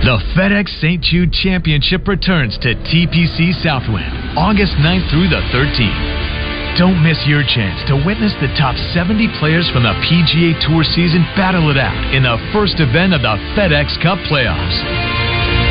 [0.03, 1.01] The FedEx St.
[1.01, 6.22] Jude Championship returns to TPC Southwind August 9th through the 13th.
[6.73, 11.21] Don't miss your chance to witness the top 70 players from the PGA Tour season
[11.37, 14.81] battle it out in the first event of the FedEx Cup playoffs.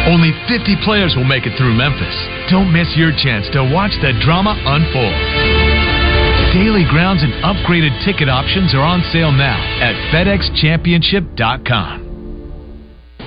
[0.07, 2.15] Only 50 players will make it through Memphis.
[2.55, 5.19] Don't miss your chance to watch the drama unfold.
[6.55, 12.12] Daily grounds and upgraded ticket options are on sale now at FedExChampionship.com.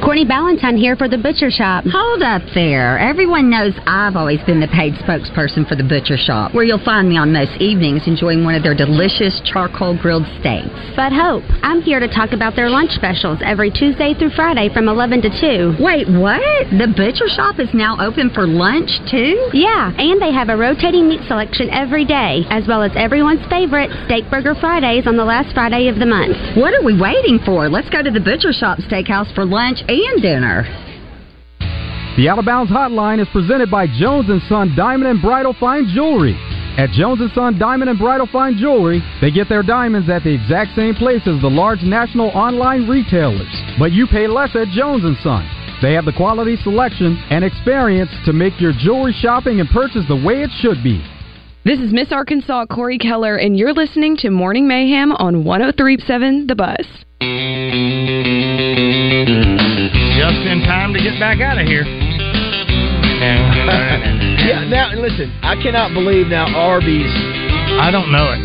[0.04, 1.84] Courtney Ballantyne here for the Butcher Shop.
[1.88, 3.00] Hold up there.
[3.00, 7.08] Everyone knows I've always been the paid spokesperson for the Butcher Shop, where you'll find
[7.08, 10.70] me on most evenings enjoying one of their delicious charcoal grilled steaks.
[10.96, 14.90] But Hope, I'm here to talk about their lunch specials every Tuesday through Friday from
[14.90, 15.84] 11 to 2.
[15.84, 16.44] Wait, what?
[16.76, 19.50] The Butcher Shop is now open for lunch, too?
[19.56, 23.90] Yeah, and they have a rotating meat selection every day, as well as everyone's favorite
[24.06, 26.36] Steak Burger Fridays on the last Friday of the month.
[26.60, 27.70] What are we waiting for?
[27.70, 30.64] Let's go to the Butcher Shop Steakhouse for lunch and dinner.
[32.18, 35.92] The Out of Bounds Hotline is presented by Jones & Son Diamond and Bridal Fine
[35.94, 36.36] Jewelry.
[36.78, 40.34] At Jones & Son Diamond and Bridal Fine Jewelry, they get their diamonds at the
[40.34, 43.52] exact same place as the large national online retailers.
[43.78, 45.46] But you pay less at Jones & Son.
[45.82, 50.16] They have the quality selection and experience to make your jewelry shopping and purchase the
[50.16, 51.04] way it should be.
[51.66, 56.56] This is Miss Arkansas Cori Keller, and you're listening to Morning Mayhem on 1037 The
[56.56, 56.86] Buzz.
[60.18, 61.84] Just in time to get back out of here.
[63.26, 67.12] yeah, now listen, I cannot believe now Arby's.
[67.82, 68.42] I don't know it.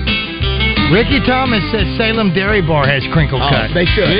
[0.91, 3.71] Ricky Thomas says Salem Dairy Bar has crinkle Oh, cut.
[3.73, 4.11] they should.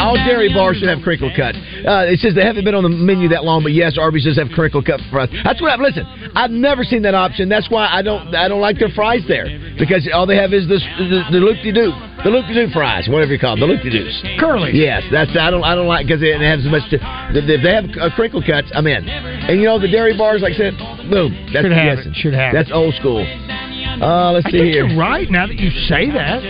[0.00, 1.52] All dairy bars should have crinkle cut.
[1.84, 4.38] Uh, it says they haven't been on the menu that long, but yes, Arby's does
[4.38, 5.28] have crinkle cut fries.
[5.44, 5.72] That's what.
[5.72, 7.50] I, listen, I've never seen that option.
[7.50, 8.34] That's why I don't.
[8.34, 9.44] I don't like their fries there
[9.78, 11.92] because all they have is this the, the loop de doo,
[12.26, 14.10] the loop de doo fries, whatever you call them, the loop de doos.
[14.42, 14.72] Curly.
[14.74, 16.82] Yes, that's I don't I don't like because it has as much.
[16.90, 16.98] To,
[17.30, 19.06] if they have uh, crinkle cuts, I'm in.
[19.08, 20.74] And you know the dairy bars, like I said,
[21.08, 21.30] boom.
[21.54, 22.74] That's Should have it, should have That's it.
[22.74, 23.22] old school.
[23.22, 24.86] Uh, let's I see here.
[24.88, 25.30] you're right.
[25.30, 26.42] Now that you say that,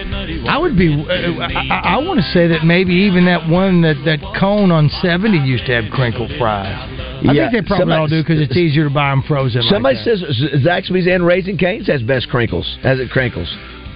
[0.48, 0.88] I would be.
[0.90, 4.88] Uh, I, I want to say that maybe even that one that that cone on
[5.02, 6.74] seventy used to have crinkle fries.
[6.74, 9.60] I Yeah, think they probably somebody- all do because it's easier to buy them frozen.
[9.60, 10.04] like Somebody that.
[10.04, 10.22] says
[10.66, 12.66] Zaxby's and Raising Cane's has best crinkles.
[12.82, 13.48] Has it crinkles?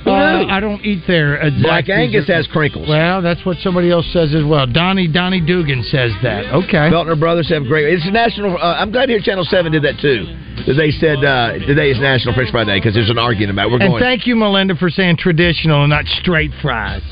[0.06, 0.46] Uh.
[0.50, 1.42] I don't eat there.
[1.42, 2.88] Uh, Black Angus has crinkles.
[2.88, 4.66] Well, that's what somebody else says as well.
[4.66, 6.46] Donnie Donnie Dugan says that.
[6.52, 6.90] Okay.
[6.90, 7.92] Feltner Brothers have great.
[7.92, 8.56] It's national.
[8.56, 10.24] Uh, I'm glad to hear Channel Seven did that too.
[10.66, 13.66] They said uh, today is National French Fry Day because there's an argument about.
[13.66, 13.72] it.
[13.72, 14.02] We're and going.
[14.02, 17.02] thank you, Melinda, for saying traditional and not straight fries.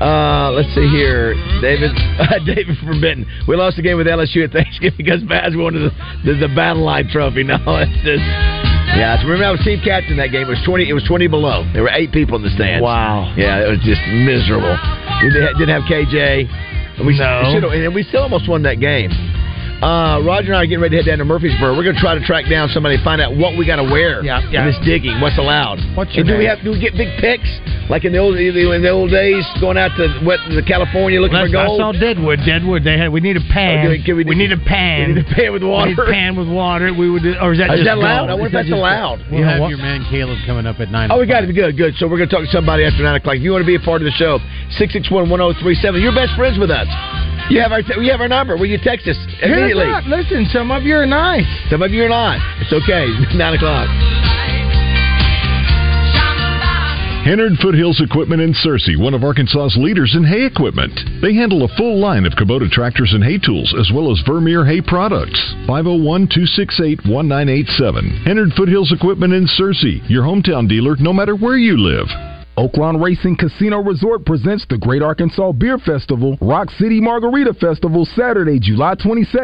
[0.00, 1.92] Uh, let's see here, David.
[2.46, 3.26] David from Benton.
[3.46, 5.90] We lost the game with LSU at Thanksgiving because Baz won the,
[6.24, 7.44] the the Battle Line Trophy.
[7.52, 8.71] No, it's just.
[8.94, 10.42] Yeah, so remember I was team captain that game.
[10.42, 10.88] It was twenty.
[10.88, 11.64] It was twenty below.
[11.72, 12.82] There were eight people in the stands.
[12.84, 13.32] Wow.
[13.36, 14.76] Yeah, it was just miserable.
[15.22, 16.48] We did- didn't have KJ.
[16.98, 17.24] And We No.
[17.24, 19.10] have, and we still almost won that game.
[19.82, 21.74] Uh, Roger and I are getting ready to head down to Murfreesboro.
[21.76, 24.22] We're going to try to track down somebody, find out what we got to wear
[24.22, 24.62] Yeah, yeah.
[24.62, 25.18] in this digging.
[25.20, 25.82] What's allowed?
[25.98, 27.50] What's your and do we have do we get big picks
[27.90, 31.34] like in the old in the old days going out to what the California looking
[31.34, 31.80] Let's- for I gold?
[31.82, 32.38] saw Deadwood.
[32.46, 32.84] Deadwood.
[32.86, 33.10] They had.
[33.10, 33.90] We need a pan.
[33.90, 35.08] Oh, do we- we need a pan.
[35.08, 35.90] we need a pan with water?
[35.90, 36.94] We need a pan with water.
[36.94, 37.26] We would.
[37.42, 38.30] Or is that Is just that allowed?
[38.30, 38.30] gold?
[38.30, 39.18] I wonder if that's allowed.
[39.34, 41.10] You have your man Caleb coming up at nine.
[41.10, 41.50] Oh, we got it.
[41.52, 41.96] Good, good.
[41.98, 43.34] So we're going to talk to somebody after 9 o'clock.
[43.34, 44.38] If you want to be a part of the show,
[44.78, 46.00] 661-1037.
[46.00, 46.86] You're best friends with us.
[47.52, 48.56] You have our you have our number.
[48.56, 49.84] Will you text us Here's immediately?
[49.84, 50.08] that.
[50.08, 51.44] Listen, some of you are nice.
[51.68, 52.40] Some of you are not.
[52.64, 53.04] It's okay.
[53.36, 53.92] 9 o'clock.
[57.28, 60.98] Hennard Foothills Equipment in Searcy, one of Arkansas's leaders in hay equipment.
[61.20, 64.64] They handle a full line of Kubota tractors and hay tools, as well as Vermeer
[64.64, 65.38] hay products.
[65.68, 68.24] 501 268 1987.
[68.24, 72.08] Hennard Foothills Equipment in Searcy, your hometown dealer no matter where you live.
[72.58, 78.58] Oaklawn Racing Casino Resort presents the Great Arkansas Beer Festival, Rock City Margarita Festival, Saturday,
[78.60, 79.40] July 22nd.